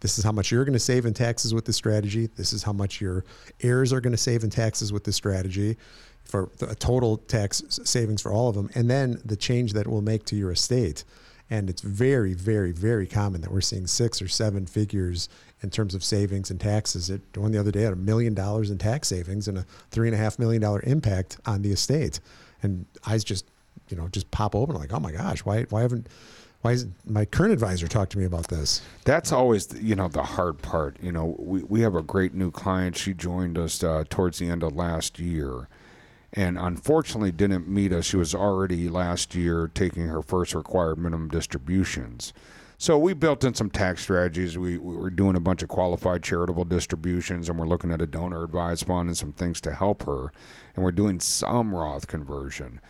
this 0.00 0.18
is 0.18 0.24
how 0.24 0.32
much 0.32 0.50
you're 0.52 0.64
going 0.64 0.74
to 0.74 0.78
save 0.78 1.06
in 1.06 1.14
taxes 1.14 1.54
with 1.54 1.64
this 1.64 1.76
strategy. 1.76 2.28
This 2.36 2.52
is 2.52 2.62
how 2.62 2.74
much 2.74 3.00
your 3.00 3.24
heirs 3.62 3.92
are 3.92 4.00
going 4.00 4.12
to 4.12 4.18
save 4.18 4.44
in 4.44 4.50
taxes 4.50 4.92
with 4.92 5.04
this 5.04 5.16
strategy 5.16 5.78
for 6.24 6.50
a 6.68 6.74
total 6.74 7.16
tax 7.16 7.62
savings 7.84 8.20
for 8.20 8.32
all 8.32 8.48
of 8.50 8.54
them, 8.54 8.68
and 8.74 8.90
then 8.90 9.22
the 9.24 9.36
change 9.36 9.72
that 9.72 9.86
will 9.86 10.02
make 10.02 10.24
to 10.26 10.36
your 10.36 10.50
estate. 10.50 11.04
And 11.48 11.70
it's 11.70 11.80
very, 11.80 12.34
very, 12.34 12.72
very 12.72 13.06
common 13.06 13.40
that 13.42 13.52
we're 13.52 13.60
seeing 13.60 13.86
six 13.86 14.20
or 14.20 14.26
seven 14.26 14.66
figures 14.66 15.28
in 15.62 15.70
terms 15.70 15.94
of 15.94 16.02
savings 16.02 16.50
and 16.50 16.60
taxes. 16.60 17.08
It 17.08 17.22
one 17.36 17.52
the 17.52 17.60
other 17.60 17.70
day 17.70 17.82
had 17.82 17.92
a 17.92 17.96
million 17.96 18.34
dollars 18.34 18.70
in 18.70 18.78
tax 18.78 19.08
savings 19.08 19.48
and 19.48 19.58
a 19.58 19.66
three 19.90 20.08
and 20.08 20.14
a 20.14 20.18
half 20.18 20.38
million 20.38 20.60
dollar 20.60 20.82
impact 20.82 21.38
on 21.46 21.62
the 21.62 21.70
estate 21.70 22.20
and 22.62 22.86
eyes 23.06 23.24
just 23.24 23.46
you 23.88 23.96
know 23.96 24.08
just 24.08 24.30
pop 24.30 24.54
open 24.54 24.74
like 24.76 24.92
oh 24.92 25.00
my 25.00 25.12
gosh 25.12 25.40
why 25.44 25.62
why 25.70 25.82
haven't 25.82 26.08
Why 26.62 26.72
is 26.72 26.86
my 27.04 27.24
current 27.24 27.52
advisor 27.52 27.86
talk 27.86 28.08
to 28.10 28.18
me 28.18 28.24
about 28.24 28.48
this? 28.48 28.80
That's 29.04 29.30
always, 29.30 29.72
you 29.80 29.94
know, 29.94 30.08
the 30.08 30.24
hard 30.24 30.58
part. 30.62 30.96
You 31.00 31.12
know, 31.12 31.36
we, 31.38 31.62
we 31.62 31.82
have 31.82 31.94
a 31.94 32.02
great 32.02 32.34
new 32.34 32.50
client. 32.50 32.96
She 32.96 33.14
joined 33.14 33.56
us 33.56 33.84
uh, 33.84 34.02
towards 34.10 34.38
the 34.38 34.48
end 34.50 34.64
of 34.64 34.74
last 34.74 35.20
year 35.20 35.68
and 36.32 36.58
unfortunately 36.58 37.30
didn't 37.30 37.68
meet 37.68 37.92
us. 37.92 38.06
She 38.06 38.16
was 38.16 38.34
already 38.34 38.88
last 38.88 39.34
year 39.34 39.70
taking 39.72 40.08
her 40.08 40.22
first 40.22 40.54
required 40.54 40.98
minimum 40.98 41.28
distributions. 41.28 42.32
So 42.78 42.98
we 42.98 43.14
built 43.14 43.42
in 43.42 43.54
some 43.54 43.70
tax 43.70 44.02
strategies. 44.02 44.58
We, 44.58 44.76
we 44.76 44.96
were 44.96 45.10
doing 45.10 45.34
a 45.34 45.40
bunch 45.40 45.62
of 45.62 45.68
qualified 45.68 46.22
charitable 46.22 46.66
distributions, 46.66 47.48
and 47.48 47.58
we're 47.58 47.66
looking 47.66 47.90
at 47.90 48.02
a 48.02 48.06
donor 48.06 48.44
advised 48.44 48.86
fund 48.86 49.08
and 49.08 49.16
some 49.16 49.32
things 49.32 49.60
to 49.62 49.72
help 49.72 50.02
her. 50.04 50.30
And 50.74 50.84
we're 50.84 50.92
doing 50.92 51.18
some 51.18 51.74
Roth 51.74 52.06
conversion. 52.06 52.80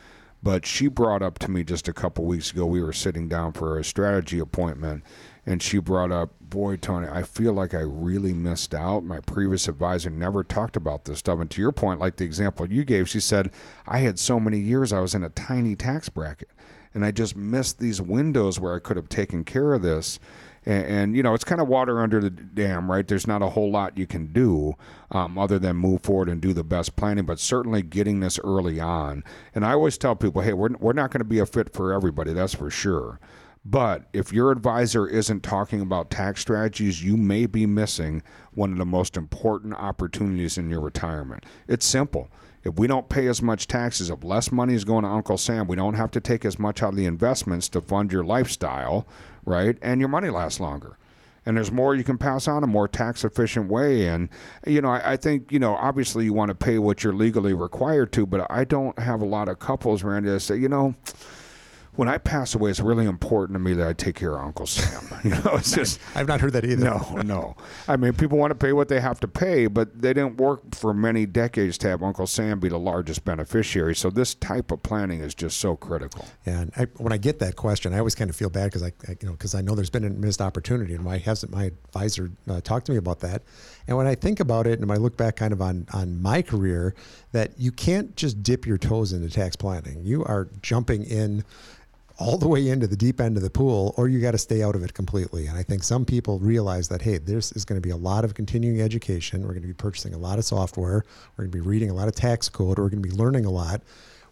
But 0.43 0.67
she 0.67 0.89
brought 0.89 1.23
up 1.23 1.39
to 1.41 1.51
me 1.51 1.65
just 1.65 1.89
a 1.89 1.93
couple 1.93 2.25
weeks 2.25 2.51
ago. 2.53 2.67
We 2.67 2.83
were 2.83 2.93
sitting 2.93 3.29
down 3.29 3.53
for 3.53 3.79
a 3.79 3.85
strategy 3.85 4.39
appointment, 4.39 5.03
and 5.45 5.63
she 5.63 5.79
brought 5.79 6.13
up, 6.13 6.39
"Boy, 6.41 6.77
Tony, 6.77 7.09
I 7.09 7.23
feel 7.23 7.53
like 7.53 7.73
I 7.73 7.81
really 7.81 8.33
missed 8.33 8.75
out. 8.75 9.03
My 9.03 9.21
previous 9.21 9.67
advisor 9.67 10.11
never 10.11 10.45
talked 10.45 10.77
about 10.77 11.05
this 11.05 11.21
stuff." 11.21 11.41
And 11.41 11.51
to 11.51 11.61
your 11.61 11.73
point, 11.73 12.01
like 12.01 12.17
the 12.17 12.25
example 12.25 12.71
you 12.71 12.85
gave, 12.85 13.09
she 13.09 13.19
said, 13.19 13.51
"I 13.89 14.01
had 14.01 14.19
so 14.19 14.39
many 14.39 14.59
years. 14.59 14.93
I 14.93 15.01
was 15.01 15.15
in 15.15 15.25
a 15.25 15.31
tiny 15.31 15.75
tax 15.75 16.09
bracket." 16.09 16.51
And 16.97 17.05
I 17.05 17.11
just 17.11 17.37
missed 17.37 17.79
these 17.79 18.01
windows 18.01 18.59
where 18.59 18.75
I 18.75 18.79
could 18.79 18.97
have 18.97 19.11
taken 19.11 19.45
care 19.45 19.75
of 19.75 19.83
this. 19.83 20.19
And, 20.65 20.87
and 20.87 21.17
you 21.17 21.23
know, 21.23 21.35
it's 21.35 21.45
kind 21.45 21.61
of 21.61 21.69
water 21.69 22.01
under 22.01 22.23
the 22.23 22.31
dam, 22.31 22.91
right? 22.91 23.07
There's 23.07 23.27
not 23.27 23.43
a 23.43 23.51
whole 23.51 23.71
lot 23.71 23.99
you 23.99 24.07
can 24.07 24.33
do 24.33 24.77
um, 25.11 25.37
other 25.37 25.59
than 25.59 25.77
move 25.77 26.01
forward 26.01 26.31
and 26.31 26.41
do 26.41 26.55
the 26.55 26.65
best 26.65 26.97
planning, 26.97 27.27
but 27.27 27.39
certainly 27.39 27.83
getting 27.83 28.21
this 28.21 28.39
early 28.43 28.81
on. 28.81 29.25
And 29.55 29.63
I 29.63 29.73
always 29.73 29.99
tell 29.99 30.17
people, 30.17 30.41
hey, 30.41 30.55
we're, 30.55 30.71
we're 30.81 30.95
not 30.95 31.11
going 31.11 31.21
to 31.21 31.25
be 31.25 31.39
a 31.39 31.45
fit 31.45 31.75
for 31.75 31.93
everybody, 31.93 32.33
that's 32.33 32.55
for 32.55 32.71
sure. 32.71 33.21
But 33.63 34.07
if 34.15 34.33
your 34.33 34.51
advisor 34.51 35.07
isn't 35.07 35.43
talking 35.43 35.83
about 35.83 36.09
tax 36.09 36.41
strategies, 36.41 37.05
you 37.05 37.19
may 37.19 37.45
be 37.45 37.67
missing 37.67 38.23
one 38.55 38.73
of 38.73 38.79
the 38.79 38.87
most 38.87 39.19
important 39.19 39.75
opportunities 39.75 40.57
in 40.57 40.71
your 40.71 40.81
retirement. 40.81 41.45
It's 41.69 41.85
simple. 41.85 42.31
If 42.67 42.81
we 42.81 42.89
don't 42.89 43.09
pay 43.09 43.29
as 43.29 43.41
much 43.41 43.69
taxes, 43.69 44.11
if 44.11 44.25
less 44.25 44.51
money 44.51 44.75
is 44.75 44.85
going 44.85 45.05
to 45.05 45.09
Uncle 45.09 45.39
Sam, 45.39 45.69
we 45.69 45.77
don't 45.77 45.95
have 45.95 46.11
to 46.11 46.21
take 46.21 46.45
as 46.45 46.59
much 46.59 46.83
out 46.83 46.91
of 46.91 46.97
the 46.97 47.07
investments 47.07 47.69
to 47.71 47.81
fund 47.81 48.11
your 48.11 48.25
lifestyle, 48.25 49.07
right? 49.45 49.79
And 49.81 50.01
your 50.01 50.09
money 50.09 50.31
lasts 50.31 50.59
longer. 50.59 50.99
And 51.47 51.57
there's 51.57 51.71
more 51.71 51.95
you 51.95 52.03
can 52.03 52.19
pass 52.19 52.49
on 52.49 52.65
a 52.65 52.67
more 52.67 52.89
tax 52.89 53.25
efficient 53.25 53.71
way. 53.71 54.09
And, 54.09 54.29
you 54.67 54.81
know, 54.81 54.89
I, 54.89 55.13
I 55.13 55.17
think, 55.17 55.53
you 55.53 55.61
know, 55.61 55.77
obviously 55.77 56.25
you 56.25 56.33
want 56.33 56.49
to 56.49 56.57
pay 56.57 56.79
what 56.79 57.05
you're 57.05 57.13
legally 57.13 57.55
required 57.55 58.11
to, 58.15 58.27
but 58.27 58.51
I 58.51 58.65
don't 58.65 58.99
have 58.99 59.23
a 59.23 59.27
lot 59.27 59.49
of 59.49 59.61
couples, 59.61 60.03
Randy, 60.03 60.29
that 60.29 60.41
say, 60.41 60.57
you 60.57 60.69
know, 60.69 60.97
when 61.97 62.09
I 62.09 62.19
pass 62.19 62.55
away, 62.55 62.71
it's 62.71 62.81
really 62.81 63.07
important 63.07 63.57
to 63.57 63.59
me 63.59 63.73
that 63.75 63.89
I 63.89 63.93
take 63.93 64.17
care 64.17 64.37
of 64.37 64.45
Uncle 64.45 64.67
Sam. 64.67 65.03
You 65.25 65.31
know, 65.31 65.55
it's 65.55 65.73
just 65.75 65.99
I've 66.15 66.29
not 66.29 66.41
heard 66.41 66.53
that 66.53 66.65
either. 66.65 66.85
No, 66.85 67.21
no. 67.25 67.57
I 67.89 67.97
mean, 67.97 68.13
people 68.13 68.39
want 68.39 68.53
to 68.53 68.55
pay 68.55 68.73
what 68.73 68.89
they 68.89 69.01
have 69.01 69.19
to 69.21 69.29
pay, 69.29 69.67
but 69.67 70.01
they 70.01 70.13
didn't 70.13 70.37
work 70.37 70.61
for 70.73 70.95
many 70.95 71.27
decades 71.27 71.79
to 71.79 71.89
have 71.89 72.03
Uncle 72.03 72.29
Sam 72.29 72.61
be 72.61 72.69
the 72.69 72.79
largest 72.79 73.25
beneficiary. 73.25 73.97
So 73.97 74.09
this 74.09 74.35
type 74.35 74.71
of 74.71 74.85
planning 74.85 75.21
is 75.21 75.35
just 75.35 75.59
so 75.59 75.75
critical. 75.75 76.27
Yeah, 76.47 76.61
and 76.61 76.73
I, 76.77 76.85
when 76.99 77.13
I 77.13 77.17
get 77.17 77.41
that 77.41 77.57
question, 77.57 77.93
I 77.93 77.99
always 77.99 78.15
kind 78.15 78.31
of 78.31 78.37
feel 78.37 78.51
bad 78.51 78.67
because 78.67 78.85
I, 78.85 78.93
I, 79.09 79.17
you 79.21 79.27
know, 79.27 79.33
because 79.33 79.55
I 79.57 79.63
know 79.63 79.75
there's 79.75 79.91
been 79.91 80.05
a 80.05 80.11
missed 80.11 80.41
opportunity, 80.41 80.95
and 80.95 81.05
why 81.05 81.19
hasn't 81.19 81.51
my 81.51 81.65
advisor 81.65 82.31
uh, 82.49 82.61
talked 82.61 82.87
to 82.87 82.93
me 82.93 82.99
about 82.99 83.21
that. 83.21 83.43
And 83.89 83.97
when 83.97 84.07
I 84.07 84.15
think 84.15 84.39
about 84.39 84.69
it, 84.69 84.79
and 84.79 84.93
I 84.93 84.97
look 84.97 85.17
back 85.17 85.37
kind 85.37 85.53
of 85.53 85.61
on 85.61 85.87
on 85.93 86.23
my 86.23 86.43
career, 86.43 86.95
that 87.33 87.59
you 87.59 87.73
can't 87.73 88.15
just 88.17 88.43
dip 88.43 88.65
your 88.65 88.79
toes 88.79 89.13
into 89.13 89.29
tax 89.29 89.57
planning. 89.57 90.05
You 90.05 90.25
are 90.25 90.49
jumping 90.63 91.03
in 91.03 91.45
all 92.19 92.39
the 92.39 92.49
way 92.49 92.69
into 92.69 92.87
the 92.87 92.97
deep 92.97 93.21
end 93.21 93.37
of 93.37 93.43
the 93.43 93.51
pool, 93.51 93.95
or 93.97 94.09
you 94.09 94.21
got 94.21 94.31
to 94.31 94.39
stay 94.39 94.63
out 94.63 94.75
of 94.75 94.83
it 94.83 94.95
completely. 94.95 95.47
And 95.47 95.59
I 95.59 95.63
think 95.63 95.83
some 95.83 96.05
people 96.05 96.39
realize 96.39 96.89
that, 96.89 97.03
hey, 97.03 97.19
this 97.19 97.53
is 97.53 97.65
going 97.65 97.81
to 97.81 97.87
be 97.87 97.91
a 97.91 97.97
lot 97.97 98.25
of 98.25 98.35
continuing 98.35 98.81
education. 98.81 99.43
We're 99.43 99.51
going 99.51 99.63
to 99.63 99.69
be 99.69 99.75
purchasing 99.75 100.15
a 100.15 100.19
lot 100.19 100.39
of 100.39 100.45
software. 100.45 101.05
We're 101.37 101.45
going 101.45 101.53
to 101.53 101.59
be 101.59 101.69
reading 101.69 101.91
a 101.91 101.95
lot 101.95 102.09
of 102.09 102.15
tax 102.15 102.49
code. 102.49 102.79
We're 102.79 102.89
going 102.89 103.03
to 103.03 103.09
be 103.09 103.15
learning 103.15 103.45
a 103.45 103.51
lot 103.51 103.83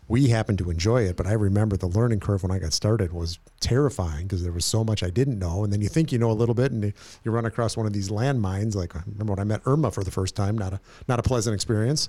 we 0.06 0.28
happened 0.28 0.58
to 0.58 0.70
enjoy 0.70 1.02
it, 1.02 1.16
but 1.16 1.26
I 1.26 1.32
remember 1.32 1.76
the 1.76 1.86
learning 1.86 2.20
curve 2.20 2.42
when 2.42 2.52
I 2.52 2.58
got 2.58 2.72
started 2.72 3.12
was 3.12 3.38
terrifying 3.60 4.26
because 4.26 4.42
there 4.42 4.52
was 4.52 4.64
so 4.64 4.84
much 4.84 5.02
I 5.02 5.08
didn't 5.08 5.38
know. 5.38 5.64
And 5.64 5.72
then 5.72 5.80
you 5.80 5.88
think 5.88 6.12
you 6.12 6.18
know 6.18 6.30
a 6.30 6.32
little 6.32 6.54
bit, 6.54 6.72
and 6.72 6.92
you 7.24 7.30
run 7.30 7.46
across 7.46 7.76
one 7.76 7.86
of 7.86 7.92
these 7.92 8.10
landmines. 8.10 8.74
Like 8.74 8.94
I 8.94 9.02
remember 9.06 9.32
when 9.32 9.40
I 9.40 9.44
met 9.44 9.62
Irma 9.64 9.90
for 9.90 10.04
the 10.04 10.10
first 10.10 10.36
time, 10.36 10.58
not 10.58 10.74
a 10.74 10.80
not 11.08 11.18
a 11.18 11.22
pleasant 11.22 11.54
experience. 11.54 12.08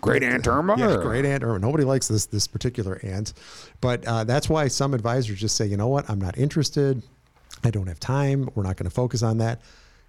Great 0.00 0.22
Aunt 0.22 0.46
Irma. 0.46 0.76
Yeah, 0.78 0.96
great 0.96 1.26
Aunt 1.26 1.42
Irma. 1.42 1.58
Nobody 1.58 1.84
likes 1.84 2.08
this 2.08 2.26
this 2.26 2.46
particular 2.46 2.98
aunt, 3.02 3.34
but 3.80 4.04
uh, 4.06 4.24
that's 4.24 4.48
why 4.48 4.68
some 4.68 4.94
advisors 4.94 5.38
just 5.38 5.56
say, 5.56 5.66
you 5.66 5.76
know 5.76 5.88
what, 5.88 6.08
I'm 6.08 6.20
not 6.20 6.38
interested. 6.38 7.02
I 7.62 7.70
don't 7.70 7.86
have 7.86 8.00
time. 8.00 8.48
We're 8.54 8.62
not 8.62 8.76
going 8.76 8.88
to 8.88 8.94
focus 8.94 9.22
on 9.22 9.38
that 9.38 9.60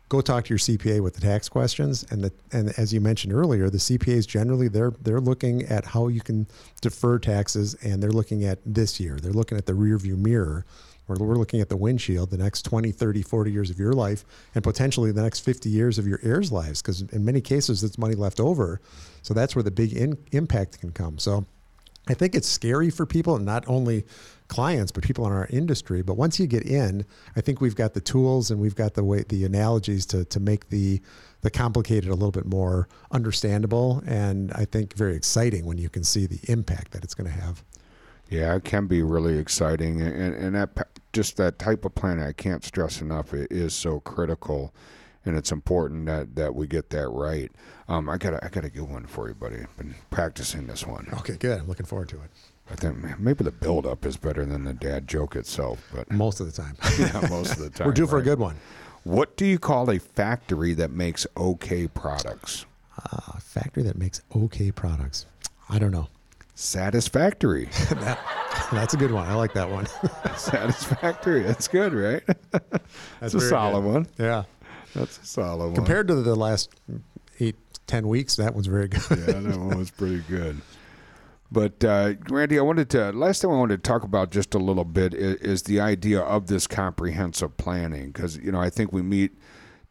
go 0.09 0.21
talk 0.21 0.45
to 0.45 0.49
your 0.49 0.59
CPA 0.59 1.01
with 1.01 1.15
the 1.15 1.21
tax 1.21 1.49
questions. 1.49 2.05
And 2.09 2.23
the, 2.23 2.33
and 2.51 2.73
as 2.77 2.93
you 2.93 3.01
mentioned 3.01 3.33
earlier, 3.33 3.69
the 3.69 3.77
CPAs 3.77 4.27
generally 4.27 4.67
they're 4.67 4.93
they're 5.01 5.21
looking 5.21 5.63
at 5.63 5.85
how 5.85 6.07
you 6.07 6.21
can 6.21 6.47
defer 6.81 7.19
taxes, 7.19 7.75
and 7.83 8.01
they're 8.01 8.11
looking 8.11 8.43
at 8.45 8.59
this 8.65 8.99
year. 8.99 9.17
They're 9.17 9.31
looking 9.33 9.57
at 9.57 9.65
the 9.65 9.73
rear 9.73 9.97
view 9.97 10.15
mirror. 10.15 10.65
Or 11.07 11.15
we're 11.19 11.35
looking 11.35 11.61
at 11.61 11.69
the 11.69 11.77
windshield, 11.77 12.31
the 12.31 12.37
next 12.39 12.63
20, 12.63 12.91
30, 12.91 13.21
40 13.21 13.51
years 13.51 13.69
of 13.69 13.77
your 13.77 13.93
life, 13.93 14.25
and 14.55 14.63
potentially 14.63 15.11
the 15.11 15.21
next 15.21 15.41
50 15.41 15.69
years 15.69 15.99
of 15.99 16.07
your 16.07 16.19
heirs' 16.23 16.51
lives, 16.51 16.81
because 16.81 17.01
in 17.01 17.23
many 17.23 17.41
cases 17.41 17.83
it's 17.83 17.99
money 17.99 18.15
left 18.15 18.39
over. 18.39 18.81
So 19.21 19.35
that's 19.35 19.55
where 19.55 19.61
the 19.61 19.69
big 19.69 19.93
in, 19.93 20.17
impact 20.31 20.79
can 20.79 20.91
come. 20.91 21.19
So 21.19 21.45
I 22.07 22.15
think 22.15 22.33
it's 22.33 22.47
scary 22.47 22.89
for 22.89 23.05
people, 23.05 23.35
and 23.35 23.45
not 23.45 23.63
only 23.67 24.05
clients, 24.47 24.91
but 24.91 25.03
people 25.03 25.25
in 25.25 25.33
our 25.33 25.47
industry. 25.49 26.01
But 26.01 26.15
once 26.15 26.39
you 26.39 26.47
get 26.47 26.63
in, 26.63 27.05
I 27.35 27.41
think 27.41 27.61
we've 27.61 27.75
got 27.75 27.93
the 27.93 28.01
tools 28.01 28.51
and 28.51 28.59
we've 28.59 28.75
got 28.75 28.93
the 28.93 29.03
way 29.03 29.23
the 29.27 29.45
analogies 29.45 30.05
to 30.07 30.25
to 30.25 30.39
make 30.39 30.69
the 30.69 31.01
the 31.41 31.49
complicated 31.51 32.09
a 32.09 32.13
little 32.13 32.31
bit 32.31 32.45
more 32.45 32.87
understandable, 33.11 34.01
and 34.07 34.51
I 34.53 34.65
think 34.65 34.95
very 34.95 35.15
exciting 35.15 35.65
when 35.65 35.77
you 35.77 35.89
can 35.89 36.03
see 36.03 36.25
the 36.25 36.39
impact 36.51 36.91
that 36.91 37.03
it's 37.03 37.13
going 37.13 37.29
to 37.29 37.39
have. 37.39 37.63
Yeah, 38.29 38.55
it 38.55 38.63
can 38.63 38.87
be 38.87 39.03
really 39.03 39.37
exciting, 39.37 40.01
and 40.01 40.35
and 40.35 40.55
that 40.55 40.69
just 41.13 41.37
that 41.37 41.59
type 41.59 41.85
of 41.85 41.95
planning 41.95 42.25
I 42.25 42.33
can't 42.33 42.63
stress 42.63 43.01
enough. 43.01 43.33
It 43.33 43.51
is 43.51 43.73
so 43.73 43.99
critical 43.99 44.73
and 45.25 45.35
it's 45.35 45.51
important 45.51 46.05
that, 46.05 46.35
that 46.35 46.53
we 46.53 46.67
get 46.67 46.89
that 46.91 47.09
right. 47.09 47.51
Um, 47.87 48.09
I 48.09 48.17
got 48.17 48.43
I 48.43 48.49
got 48.49 48.63
a 48.63 48.69
good 48.69 48.89
one 48.89 49.05
for 49.05 49.27
you, 49.27 49.33
buddy. 49.33 49.57
I've 49.57 49.77
been 49.77 49.95
practicing 50.09 50.67
this 50.67 50.85
one. 50.85 51.07
Okay, 51.13 51.35
good. 51.35 51.59
I'm 51.61 51.67
looking 51.67 51.85
forward 51.85 52.09
to 52.09 52.17
it. 52.17 52.31
I 52.71 52.75
think 52.75 53.19
maybe 53.19 53.43
the 53.43 53.51
buildup 53.51 54.05
is 54.05 54.17
better 54.17 54.43
than 54.45 54.63
the 54.63 54.73
dad 54.73 55.07
joke 55.07 55.35
itself, 55.35 55.87
but 55.93 56.11
most 56.11 56.39
of 56.39 56.47
the 56.47 56.51
time. 56.51 56.75
yeah, 56.99 57.27
most 57.29 57.53
of 57.53 57.59
the 57.59 57.69
time. 57.73 57.87
We're 57.87 57.93
due 57.93 58.07
for 58.07 58.17
a 58.17 58.23
good 58.23 58.39
one. 58.39 58.55
What 59.03 59.37
do 59.37 59.45
you 59.45 59.59
call 59.59 59.89
a 59.91 59.99
factory 59.99 60.73
that 60.73 60.89
makes 60.91 61.27
okay 61.37 61.87
products? 61.87 62.65
Uh, 62.97 63.33
a 63.35 63.39
factory 63.39 63.83
that 63.83 63.97
makes 63.97 64.21
okay 64.35 64.71
products. 64.71 65.27
I 65.69 65.77
don't 65.77 65.91
know. 65.91 66.07
Satisfactory. 66.55 67.65
that, 67.89 68.19
that's 68.71 68.93
a 68.95 68.97
good 68.97 69.11
one. 69.11 69.27
I 69.27 69.35
like 69.35 69.53
that 69.53 69.69
one. 69.69 69.87
Satisfactory. 70.35 71.43
That's 71.43 71.67
good, 71.67 71.93
right? 71.93 72.23
That's, 73.19 73.35
a 73.35 73.41
solid 73.41 73.81
good. 73.81 73.93
one. 73.93 74.07
Yeah. 74.17 74.43
That's 74.95 75.19
a 75.19 75.25
solid 75.25 75.65
one. 75.65 75.75
Compared 75.75 76.07
to 76.07 76.15
the 76.15 76.35
last 76.35 76.71
eight, 77.39 77.57
ten 77.85 78.07
weeks, 78.07 78.37
that 78.37 78.55
one's 78.55 78.67
very 78.67 78.87
good. 78.87 79.03
yeah, 79.09 79.39
that 79.39 79.59
one 79.59 79.77
was 79.77 79.91
pretty 79.91 80.23
good. 80.29 80.61
But 81.51 81.83
uh, 81.83 82.13
Randy, 82.29 82.57
I 82.57 82.61
wanted 82.61 82.89
to 82.91 83.11
last 83.11 83.41
thing 83.41 83.51
I 83.51 83.53
wanted 83.53 83.83
to 83.83 83.87
talk 83.87 84.03
about 84.03 84.31
just 84.31 84.53
a 84.55 84.57
little 84.57 84.83
bit 84.83 85.13
is, 85.13 85.35
is 85.35 85.63
the 85.63 85.79
idea 85.79 86.21
of 86.21 86.47
this 86.47 86.67
comprehensive 86.67 87.55
planning 87.57 88.07
because 88.07 88.37
you 88.37 88.51
know 88.51 88.59
I 88.59 88.69
think 88.69 88.91
we 88.91 89.01
meet 89.01 89.31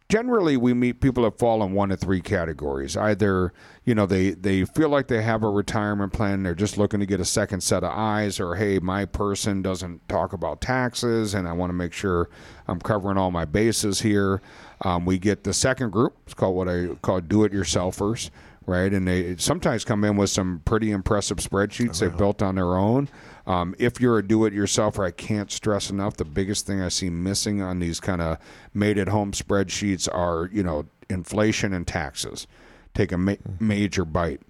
generally 0.09 0.57
we 0.57 0.75
meet 0.75 1.01
people 1.01 1.25
that 1.25 1.39
fall 1.39 1.63
in 1.63 1.73
one 1.73 1.91
of 1.91 2.01
three 2.01 2.21
categories. 2.21 2.97
Either 2.97 3.53
you 3.85 3.95
know 3.95 4.05
they 4.05 4.31
they 4.31 4.65
feel 4.65 4.89
like 4.89 5.09
they 5.09 5.23
have 5.23 5.43
a 5.43 5.49
retirement 5.49 6.13
plan, 6.13 6.43
they're 6.43 6.55
just 6.55 6.77
looking 6.77 7.01
to 7.01 7.07
get 7.07 7.21
a 7.21 7.25
second 7.25 7.63
set 7.63 7.85
of 7.85 7.91
eyes, 7.93 8.41
or 8.41 8.57
hey, 8.57 8.79
my 8.79 9.05
person 9.05 9.63
doesn't 9.63 10.07
talk 10.09 10.33
about 10.33 10.61
taxes, 10.61 11.35
and 11.35 11.49
I 11.49 11.53
want 11.53 11.71
to 11.71 11.75
make 11.75 11.93
sure 11.93 12.29
I'm 12.67 12.81
covering 12.81 13.17
all 13.17 13.31
my 13.31 13.45
bases 13.45 14.01
here. 14.01 14.43
Um, 14.83 15.07
we 15.07 15.19
get 15.19 15.45
the 15.45 15.53
second 15.53 15.91
group. 15.91 16.17
It's 16.27 16.35
called 16.35 16.57
what 16.57 16.69
I 16.69 16.89
call 17.01 17.21
do-it-yourselfers 17.21 18.31
right? 18.67 18.93
And 18.93 19.07
they 19.07 19.37
sometimes 19.37 19.85
come 19.85 20.05
in 20.05 20.17
with 20.17 20.31
some 20.31 20.63
pretty 20.65 20.91
impressive 20.91 21.39
spreadsheets 21.39 22.01
they've 22.01 22.17
built 22.17 22.43
on 22.43 22.55
their 22.55 22.77
own. 22.77 23.09
Um, 23.47 23.75
if 23.79 24.01
you're 24.01 24.19
a 24.19 24.27
do-it-yourselfer, 24.27 25.07
I 25.07 25.11
can't 25.11 25.51
stress 25.51 25.91
enough. 25.91 26.17
The 26.17 26.25
biggest 26.25 26.67
thing 26.67 26.81
I 26.81 26.89
see 26.89 27.11
missing 27.11 27.61
on 27.61 27.79
these 27.79 28.01
kind 28.01 28.23
of 28.23 28.39
made-at-home 28.73 29.33
spreadsheets 29.33 30.09
are, 30.13 30.49
you 30.53 30.63
know, 30.63 30.87
inflation 31.11 31.73
and 31.73 31.87
taxes. 31.87 32.47
Take 32.95 33.13
a 33.13 33.19
ma- 33.19 33.33
mm-hmm. 33.33 33.69
major 33.69 34.05
bite. 34.05 34.41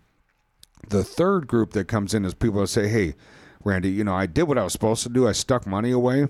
The 0.88 1.02
third 1.02 1.46
group 1.46 1.72
that 1.72 1.88
comes 1.88 2.14
in 2.14 2.24
is 2.24 2.34
people 2.34 2.60
that 2.60 2.68
say, 2.68 2.88
"Hey, 2.88 3.14
Randy, 3.64 3.90
you 3.90 4.04
know, 4.04 4.14
I 4.14 4.26
did 4.26 4.44
what 4.44 4.58
I 4.58 4.64
was 4.64 4.72
supposed 4.74 5.02
to 5.04 5.08
do. 5.08 5.26
I 5.26 5.32
stuck 5.32 5.66
money 5.66 5.90
away." 5.90 6.28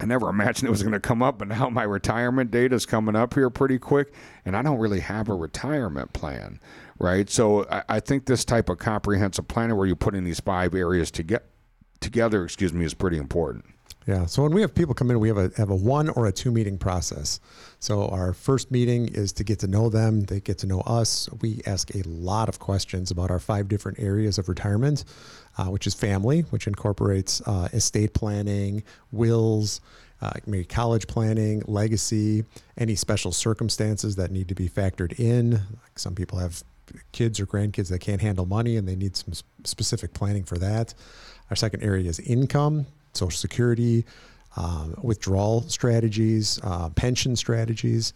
I 0.00 0.04
never 0.06 0.28
imagined 0.28 0.68
it 0.68 0.70
was 0.70 0.82
going 0.82 0.92
to 0.92 1.00
come 1.00 1.22
up, 1.22 1.38
but 1.38 1.48
now 1.48 1.68
my 1.70 1.82
retirement 1.82 2.50
date 2.50 2.72
is 2.72 2.86
coming 2.86 3.16
up 3.16 3.34
here 3.34 3.50
pretty 3.50 3.78
quick, 3.78 4.12
and 4.44 4.56
I 4.56 4.62
don't 4.62 4.78
really 4.78 5.00
have 5.00 5.28
a 5.28 5.34
retirement 5.34 6.12
plan, 6.12 6.60
right? 6.98 7.28
So 7.28 7.66
I, 7.68 7.82
I 7.88 8.00
think 8.00 8.26
this 8.26 8.44
type 8.44 8.68
of 8.68 8.78
comprehensive 8.78 9.48
planning 9.48 9.76
where 9.76 9.86
you 9.86 9.96
put 9.96 10.14
in 10.14 10.24
these 10.24 10.40
five 10.40 10.74
areas 10.74 11.10
to 11.12 11.22
get 11.24 11.46
together, 12.00 12.44
excuse 12.44 12.72
me, 12.72 12.84
is 12.84 12.94
pretty 12.94 13.16
important. 13.16 13.64
Yeah. 14.08 14.24
So 14.24 14.42
when 14.42 14.54
we 14.54 14.62
have 14.62 14.74
people 14.74 14.94
come 14.94 15.10
in, 15.10 15.20
we 15.20 15.28
have 15.28 15.36
a 15.36 15.50
have 15.58 15.68
a 15.68 15.76
one 15.76 16.08
or 16.08 16.26
a 16.26 16.32
two 16.32 16.50
meeting 16.50 16.78
process. 16.78 17.40
So 17.78 18.08
our 18.08 18.32
first 18.32 18.70
meeting 18.70 19.08
is 19.08 19.32
to 19.32 19.44
get 19.44 19.58
to 19.58 19.66
know 19.66 19.90
them. 19.90 20.22
They 20.22 20.40
get 20.40 20.56
to 20.58 20.66
know 20.66 20.80
us. 20.80 21.28
We 21.42 21.60
ask 21.66 21.94
a 21.94 22.02
lot 22.04 22.48
of 22.48 22.58
questions 22.58 23.10
about 23.10 23.30
our 23.30 23.38
five 23.38 23.68
different 23.68 23.98
areas 23.98 24.38
of 24.38 24.48
retirement, 24.48 25.04
uh, 25.58 25.66
which 25.66 25.86
is 25.86 25.92
family, 25.92 26.40
which 26.48 26.66
incorporates 26.66 27.42
uh, 27.46 27.68
estate 27.74 28.14
planning, 28.14 28.82
wills, 29.12 29.82
uh, 30.22 30.30
maybe 30.46 30.64
college 30.64 31.06
planning, 31.06 31.62
legacy, 31.66 32.44
any 32.78 32.94
special 32.94 33.30
circumstances 33.30 34.16
that 34.16 34.30
need 34.30 34.48
to 34.48 34.54
be 34.54 34.70
factored 34.70 35.20
in. 35.20 35.50
Like 35.52 35.98
some 35.98 36.14
people 36.14 36.38
have 36.38 36.62
kids 37.12 37.38
or 37.38 37.46
grandkids 37.46 37.90
that 37.90 37.98
can't 38.00 38.22
handle 38.22 38.46
money 38.46 38.76
and 38.78 38.88
they 38.88 38.96
need 38.96 39.16
some 39.16 39.34
specific 39.64 40.14
planning 40.14 40.44
for 40.44 40.56
that. 40.56 40.94
Our 41.50 41.56
second 41.56 41.82
area 41.82 42.08
is 42.08 42.18
income. 42.20 42.86
Social 43.14 43.36
Security, 43.36 44.04
um, 44.56 44.94
withdrawal 45.02 45.62
strategies, 45.62 46.58
uh, 46.62 46.90
pension 46.90 47.36
strategies. 47.36 48.12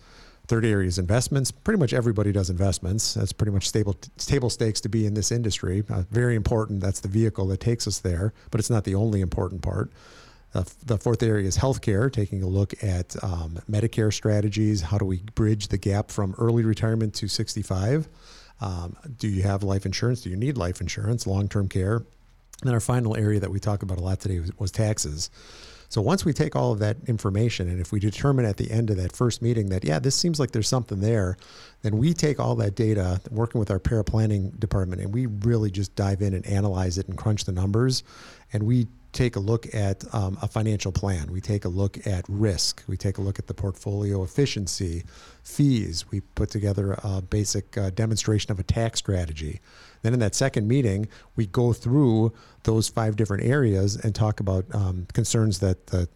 Third 0.48 0.64
area 0.64 0.88
is 0.88 0.98
investments. 0.98 1.52
Pretty 1.52 1.78
much 1.78 1.92
everybody 1.92 2.32
does 2.32 2.50
investments. 2.50 3.14
That's 3.14 3.32
pretty 3.32 3.52
much 3.52 3.68
stable, 3.68 3.94
table 4.18 4.50
stakes 4.50 4.80
to 4.80 4.88
be 4.88 5.06
in 5.06 5.14
this 5.14 5.30
industry. 5.30 5.84
Uh, 5.88 6.02
very 6.10 6.34
important. 6.34 6.80
That's 6.80 7.00
the 7.00 7.08
vehicle 7.08 7.46
that 7.48 7.60
takes 7.60 7.86
us 7.86 8.00
there, 8.00 8.32
but 8.50 8.58
it's 8.58 8.70
not 8.70 8.84
the 8.84 8.96
only 8.96 9.20
important 9.20 9.62
part. 9.62 9.92
Uh, 10.54 10.64
the 10.84 10.98
fourth 10.98 11.22
area 11.22 11.46
is 11.46 11.56
healthcare, 11.56 12.12
taking 12.12 12.42
a 12.42 12.46
look 12.46 12.74
at 12.82 13.22
um, 13.22 13.58
Medicare 13.70 14.12
strategies. 14.12 14.82
How 14.82 14.98
do 14.98 15.04
we 15.04 15.18
bridge 15.34 15.68
the 15.68 15.78
gap 15.78 16.10
from 16.10 16.34
early 16.38 16.64
retirement 16.64 17.14
to 17.14 17.28
65? 17.28 18.08
Um, 18.60 18.96
do 19.16 19.28
you 19.28 19.42
have 19.42 19.62
life 19.62 19.86
insurance? 19.86 20.22
Do 20.22 20.30
you 20.30 20.36
need 20.36 20.58
life 20.58 20.80
insurance? 20.80 21.26
Long 21.26 21.48
term 21.48 21.68
care? 21.68 22.02
Then 22.62 22.74
our 22.74 22.80
final 22.80 23.16
area 23.16 23.40
that 23.40 23.50
we 23.50 23.60
talk 23.60 23.82
about 23.82 23.98
a 23.98 24.02
lot 24.02 24.20
today 24.20 24.40
was, 24.40 24.58
was, 24.58 24.70
taxes. 24.70 25.30
So 25.88 26.00
once 26.00 26.24
we 26.24 26.32
take 26.32 26.56
all 26.56 26.72
of 26.72 26.78
that 26.78 26.96
information, 27.06 27.68
and 27.68 27.78
if 27.78 27.92
we 27.92 28.00
determine 28.00 28.46
at 28.46 28.56
the 28.56 28.70
end 28.70 28.88
of 28.88 28.96
that 28.96 29.14
first 29.14 29.42
meeting 29.42 29.68
that 29.68 29.84
yeah, 29.84 29.98
this 29.98 30.14
seems 30.14 30.40
like 30.40 30.52
there's 30.52 30.68
something 30.68 31.00
there, 31.00 31.36
then 31.82 31.98
we 31.98 32.14
take 32.14 32.40
all 32.40 32.54
that 32.56 32.74
data, 32.74 33.20
working 33.30 33.58
with 33.58 33.70
our 33.70 33.78
para 33.78 34.02
planning 34.02 34.50
department, 34.52 35.02
and 35.02 35.12
we 35.12 35.26
really 35.26 35.70
just 35.70 35.94
dive 35.94 36.22
in 36.22 36.32
and 36.32 36.46
analyze 36.46 36.96
it 36.96 37.08
and 37.08 37.18
crunch 37.18 37.44
the 37.44 37.52
numbers, 37.52 38.04
and 38.54 38.62
we 38.62 38.86
take 39.12 39.36
a 39.36 39.40
look 39.40 39.72
at 39.74 40.04
um, 40.14 40.38
a 40.40 40.48
financial 40.48 40.90
plan. 40.90 41.30
We 41.30 41.40
take 41.40 41.64
a 41.64 41.68
look 41.68 42.06
at 42.06 42.24
risk. 42.28 42.82
We 42.86 42.96
take 42.96 43.18
a 43.18 43.20
look 43.20 43.38
at 43.38 43.46
the 43.46 43.54
portfolio 43.54 44.22
efficiency, 44.22 45.04
fees. 45.42 46.10
We 46.10 46.20
put 46.20 46.50
together 46.50 46.98
a 47.02 47.20
basic 47.20 47.76
uh, 47.76 47.90
demonstration 47.90 48.50
of 48.50 48.58
a 48.58 48.62
tax 48.62 48.98
strategy. 48.98 49.60
Then 50.00 50.14
in 50.14 50.20
that 50.20 50.34
second 50.34 50.66
meeting, 50.66 51.08
we 51.36 51.46
go 51.46 51.72
through 51.72 52.32
those 52.64 52.88
five 52.88 53.16
different 53.16 53.44
areas 53.44 53.96
and 53.96 54.14
talk 54.14 54.40
about 54.40 54.64
um, 54.74 55.06
concerns 55.12 55.60
that 55.60 55.88
the 55.88 56.08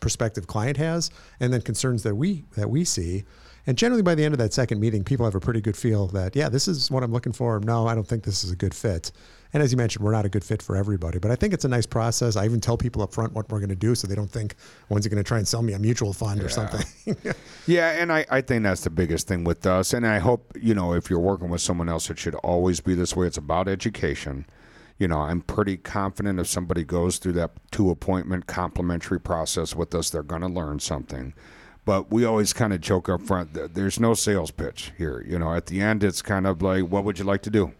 prospective 0.00 0.46
client 0.46 0.76
has, 0.76 1.10
and 1.40 1.52
then 1.52 1.60
concerns 1.60 2.04
that 2.04 2.14
we 2.14 2.44
that 2.56 2.70
we 2.70 2.84
see. 2.84 3.24
And 3.66 3.78
generally, 3.78 4.02
by 4.02 4.14
the 4.14 4.24
end 4.24 4.34
of 4.34 4.38
that 4.38 4.52
second 4.52 4.80
meeting, 4.80 5.04
people 5.04 5.24
have 5.24 5.36
a 5.36 5.40
pretty 5.40 5.60
good 5.60 5.76
feel 5.76 6.08
that 6.08 6.34
yeah, 6.34 6.48
this 6.48 6.66
is 6.66 6.90
what 6.90 7.02
I'm 7.02 7.12
looking 7.12 7.32
for. 7.32 7.60
No, 7.60 7.86
I 7.86 7.94
don't 7.94 8.06
think 8.06 8.24
this 8.24 8.42
is 8.42 8.50
a 8.50 8.56
good 8.56 8.74
fit. 8.74 9.12
And 9.52 9.62
as 9.62 9.70
you 9.70 9.76
mentioned, 9.76 10.04
we're 10.04 10.12
not 10.12 10.24
a 10.24 10.30
good 10.30 10.44
fit 10.44 10.62
for 10.62 10.76
everybody, 10.76 11.18
but 11.18 11.30
I 11.30 11.36
think 11.36 11.52
it's 11.52 11.64
a 11.64 11.68
nice 11.68 11.84
process. 11.84 12.36
I 12.36 12.44
even 12.46 12.60
tell 12.60 12.78
people 12.78 13.02
up 13.02 13.12
front 13.12 13.34
what 13.34 13.50
we're 13.50 13.58
going 13.58 13.68
to 13.68 13.76
do 13.76 13.94
so 13.94 14.06
they 14.06 14.14
don't 14.14 14.30
think 14.30 14.56
when's 14.88 15.04
he 15.04 15.10
going 15.10 15.22
to 15.22 15.28
try 15.28 15.38
and 15.38 15.46
sell 15.46 15.62
me 15.62 15.74
a 15.74 15.78
mutual 15.78 16.12
fund 16.12 16.40
yeah. 16.40 16.46
or 16.46 16.48
something. 16.48 17.16
yeah, 17.66 17.90
and 17.90 18.10
I, 18.10 18.24
I 18.30 18.40
think 18.40 18.62
that's 18.62 18.82
the 18.82 18.90
biggest 18.90 19.28
thing 19.28 19.44
with 19.44 19.66
us. 19.66 19.92
And 19.92 20.06
I 20.06 20.18
hope, 20.18 20.56
you 20.58 20.74
know, 20.74 20.94
if 20.94 21.10
you're 21.10 21.20
working 21.20 21.50
with 21.50 21.60
someone 21.60 21.88
else, 21.88 22.08
it 22.08 22.18
should 22.18 22.34
always 22.36 22.80
be 22.80 22.94
this 22.94 23.14
way. 23.14 23.26
It's 23.26 23.36
about 23.36 23.68
education. 23.68 24.46
You 24.98 25.08
know, 25.08 25.18
I'm 25.18 25.42
pretty 25.42 25.76
confident 25.76 26.40
if 26.40 26.46
somebody 26.46 26.84
goes 26.84 27.18
through 27.18 27.32
that 27.32 27.50
two 27.70 27.90
appointment 27.90 28.46
complimentary 28.46 29.20
process 29.20 29.74
with 29.74 29.94
us, 29.94 30.10
they're 30.10 30.22
going 30.22 30.42
to 30.42 30.48
learn 30.48 30.80
something 30.80 31.34
but 31.84 32.10
we 32.10 32.24
always 32.24 32.52
kind 32.52 32.72
of 32.72 32.80
joke 32.80 33.08
up 33.08 33.20
front 33.20 33.74
there's 33.74 33.98
no 33.98 34.14
sales 34.14 34.50
pitch 34.50 34.92
here 34.98 35.24
you 35.26 35.38
know 35.38 35.54
at 35.54 35.66
the 35.66 35.80
end 35.80 36.04
it's 36.04 36.22
kind 36.22 36.46
of 36.46 36.62
like 36.62 36.84
what 36.84 37.04
would 37.04 37.18
you 37.18 37.24
like 37.24 37.42
to 37.42 37.50
do 37.50 37.72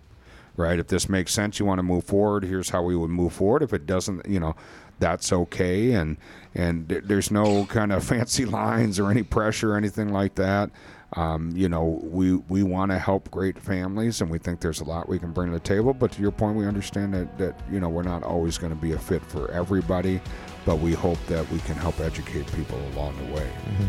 right? 0.57 0.79
If 0.79 0.89
this 0.89 1.09
makes 1.09 1.33
sense, 1.33 1.59
you 1.59 1.67
want 1.67 1.79
to 1.79 1.83
move 1.83 2.05
forward. 2.05 2.45
Here's 2.45 2.71
how 2.71 2.83
we 2.83 2.97
would 2.97 3.11
move 3.11 3.33
forward. 3.33 3.63
If 3.63 3.73
it 3.73 3.87
doesn't, 3.87 4.29
you 4.29 4.41
know, 4.41 4.55
that's 4.99 5.33
okay. 5.33 5.93
And 5.93 6.17
and 6.55 6.89
there's 6.89 7.31
no 7.31 7.67
kind 7.67 7.93
of 7.93 8.05
fancy 8.09 8.45
lines 8.45 8.99
or 8.99 9.11
any 9.11 9.23
pressure 9.23 9.73
or 9.73 9.77
anything 9.77 10.13
like 10.13 10.35
that. 10.37 10.71
Um, 11.15 11.53
you 11.55 11.69
know, 11.69 12.01
we 12.03 12.37
we 12.37 12.63
want 12.63 12.91
to 12.91 12.99
help 12.99 13.31
great 13.31 13.59
families, 13.59 14.23
and 14.23 14.31
we 14.31 14.39
think 14.39 14.61
there's 14.61 14.81
a 14.81 14.85
lot 14.85 15.09
we 15.09 15.19
can 15.19 15.33
bring 15.33 15.49
to 15.49 15.55
the 15.55 15.61
table. 15.61 15.93
But 15.93 16.13
to 16.13 16.23
your 16.23 16.31
point, 16.31 16.57
we 16.57 16.65
understand 16.67 17.13
that 17.15 17.37
that 17.39 17.61
you 17.71 17.81
know 17.81 17.89
we're 17.89 18.03
not 18.03 18.23
always 18.23 18.57
going 18.57 18.73
to 18.73 18.81
be 18.81 18.93
a 18.93 18.99
fit 18.99 19.25
for 19.25 19.51
everybody, 19.51 20.21
but 20.65 20.77
we 20.77 20.95
hope 20.95 21.19
that 21.27 21.51
we 21.51 21.59
can 21.61 21.77
help 21.77 22.01
educate 22.01 22.51
people 22.53 22.79
along 22.95 23.17
the 23.19 23.35
way. 23.35 23.51
Mm-hmm. 23.67 23.89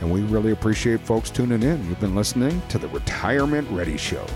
And 0.00 0.12
we 0.12 0.22
really 0.22 0.52
appreciate 0.52 1.00
folks 1.00 1.30
tuning 1.30 1.62
in. 1.62 1.86
You've 1.88 2.00
been 2.00 2.14
listening 2.14 2.62
to 2.68 2.78
the 2.78 2.88
Retirement 2.88 3.70
Ready 3.70 3.98
Show. 3.98 4.26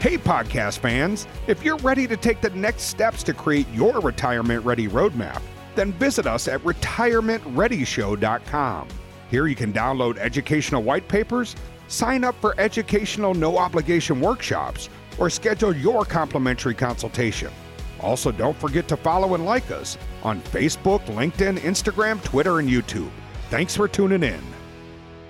Hey, 0.00 0.18
podcast 0.18 0.80
fans, 0.80 1.26
if 1.46 1.64
you're 1.64 1.78
ready 1.78 2.06
to 2.06 2.18
take 2.18 2.42
the 2.42 2.50
next 2.50 2.82
steps 2.82 3.22
to 3.22 3.32
create 3.32 3.66
your 3.72 3.98
retirement 4.00 4.62
ready 4.64 4.88
roadmap, 4.88 5.40
then 5.74 5.94
visit 5.94 6.26
us 6.26 6.46
at 6.48 6.60
retirementreadyshow.com. 6.62 8.88
Here 9.34 9.48
you 9.48 9.56
can 9.56 9.72
download 9.72 10.16
educational 10.18 10.84
white 10.84 11.08
papers, 11.08 11.56
sign 11.88 12.22
up 12.22 12.40
for 12.40 12.54
educational 12.56 13.34
no 13.34 13.58
obligation 13.58 14.20
workshops, 14.20 14.88
or 15.18 15.28
schedule 15.28 15.74
your 15.74 16.04
complimentary 16.04 16.72
consultation. 16.72 17.50
Also, 17.98 18.30
don't 18.30 18.56
forget 18.56 18.86
to 18.86 18.96
follow 18.96 19.34
and 19.34 19.44
like 19.44 19.72
us 19.72 19.98
on 20.22 20.40
Facebook, 20.40 21.04
LinkedIn, 21.06 21.58
Instagram, 21.58 22.22
Twitter, 22.22 22.60
and 22.60 22.68
YouTube. 22.68 23.10
Thanks 23.50 23.74
for 23.74 23.88
tuning 23.88 24.22
in. 24.22 24.53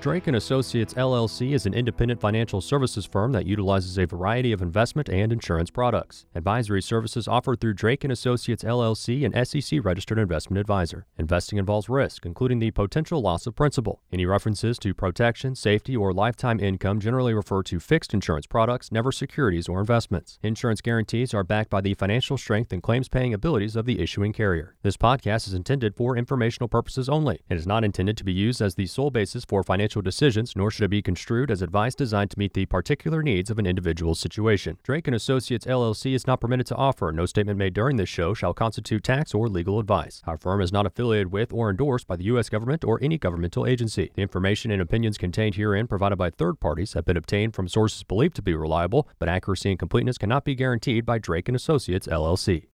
Drake 0.04 0.26
Associates 0.28 0.92
LLC 0.92 1.54
is 1.54 1.64
an 1.64 1.72
independent 1.72 2.20
financial 2.20 2.60
services 2.60 3.06
firm 3.06 3.32
that 3.32 3.46
utilizes 3.46 3.96
a 3.96 4.04
variety 4.04 4.52
of 4.52 4.60
investment 4.60 5.08
and 5.08 5.32
insurance 5.32 5.70
products. 5.70 6.26
Advisory 6.34 6.82
services 6.82 7.26
offered 7.26 7.58
through 7.58 7.72
Drake 7.72 8.04
Associates 8.04 8.62
LLC, 8.62 9.24
an 9.24 9.46
SEC 9.46 9.82
registered 9.82 10.18
investment 10.18 10.60
advisor. 10.60 11.06
Investing 11.16 11.58
involves 11.58 11.88
risk, 11.88 12.26
including 12.26 12.58
the 12.58 12.70
potential 12.70 13.22
loss 13.22 13.46
of 13.46 13.56
principal. 13.56 14.02
Any 14.12 14.26
references 14.26 14.78
to 14.80 14.92
protection, 14.92 15.54
safety, 15.54 15.96
or 15.96 16.12
lifetime 16.12 16.60
income 16.60 17.00
generally 17.00 17.32
refer 17.32 17.62
to 17.62 17.80
fixed 17.80 18.12
insurance 18.12 18.46
products, 18.46 18.92
never 18.92 19.10
securities 19.10 19.70
or 19.70 19.80
investments. 19.80 20.38
Insurance 20.42 20.82
guarantees 20.82 21.32
are 21.32 21.44
backed 21.44 21.70
by 21.70 21.80
the 21.80 21.94
financial 21.94 22.36
strength 22.36 22.74
and 22.74 22.82
claims 22.82 23.08
paying 23.08 23.32
abilities 23.32 23.74
of 23.74 23.86
the 23.86 24.02
issuing 24.02 24.34
carrier. 24.34 24.76
This 24.82 24.98
podcast 24.98 25.46
is 25.46 25.54
intended 25.54 25.96
for 25.96 26.14
informational 26.14 26.68
purposes 26.68 27.08
only 27.08 27.40
and 27.48 27.58
is 27.58 27.66
not 27.66 27.84
intended 27.84 28.18
to 28.18 28.24
be 28.24 28.34
used 28.34 28.60
as 28.60 28.74
the 28.74 28.84
sole 28.84 29.10
basis 29.10 29.46
for 29.46 29.62
financial 29.62 29.93
financial 29.94 30.02
decisions, 30.02 30.56
nor 30.56 30.70
should 30.70 30.84
it 30.84 30.88
be 30.88 31.02
construed 31.02 31.50
as 31.50 31.62
advice 31.62 31.94
designed 31.94 32.30
to 32.30 32.38
meet 32.38 32.52
the 32.52 32.66
particular 32.66 33.22
needs 33.22 33.50
of 33.50 33.58
an 33.58 33.66
individual 33.66 34.14
situation. 34.14 34.76
Drake 34.82 35.06
and 35.06 35.14
Associates 35.14 35.66
LLC 35.66 36.14
is 36.14 36.26
not 36.26 36.40
permitted 36.40 36.66
to 36.66 36.74
offer. 36.74 37.12
No 37.12 37.26
statement 37.26 37.58
made 37.58 37.74
during 37.74 37.96
this 37.96 38.08
show 38.08 38.34
shall 38.34 38.52
constitute 38.54 39.04
tax 39.04 39.34
or 39.34 39.48
legal 39.48 39.78
advice. 39.78 40.20
Our 40.26 40.36
firm 40.36 40.60
is 40.60 40.72
not 40.72 40.86
affiliated 40.86 41.30
with 41.30 41.52
or 41.52 41.70
endorsed 41.70 42.08
by 42.08 42.16
the 42.16 42.24
U.S. 42.24 42.48
government 42.48 42.84
or 42.84 42.98
any 43.02 43.18
governmental 43.18 43.66
agency. 43.66 44.10
The 44.14 44.22
information 44.22 44.72
and 44.72 44.82
opinions 44.82 45.16
contained 45.16 45.54
herein 45.54 45.86
provided 45.86 46.16
by 46.16 46.30
third 46.30 46.58
parties 46.58 46.94
have 46.94 47.04
been 47.04 47.16
obtained 47.16 47.54
from 47.54 47.68
sources 47.68 48.02
believed 48.02 48.34
to 48.36 48.42
be 48.42 48.54
reliable, 48.54 49.08
but 49.20 49.28
accuracy 49.28 49.70
and 49.70 49.78
completeness 49.78 50.18
cannot 50.18 50.44
be 50.44 50.56
guaranteed 50.56 51.06
by 51.06 51.18
Drake 51.18 51.48
and 51.48 51.56
Associates 51.56 52.08
LLC. 52.08 52.66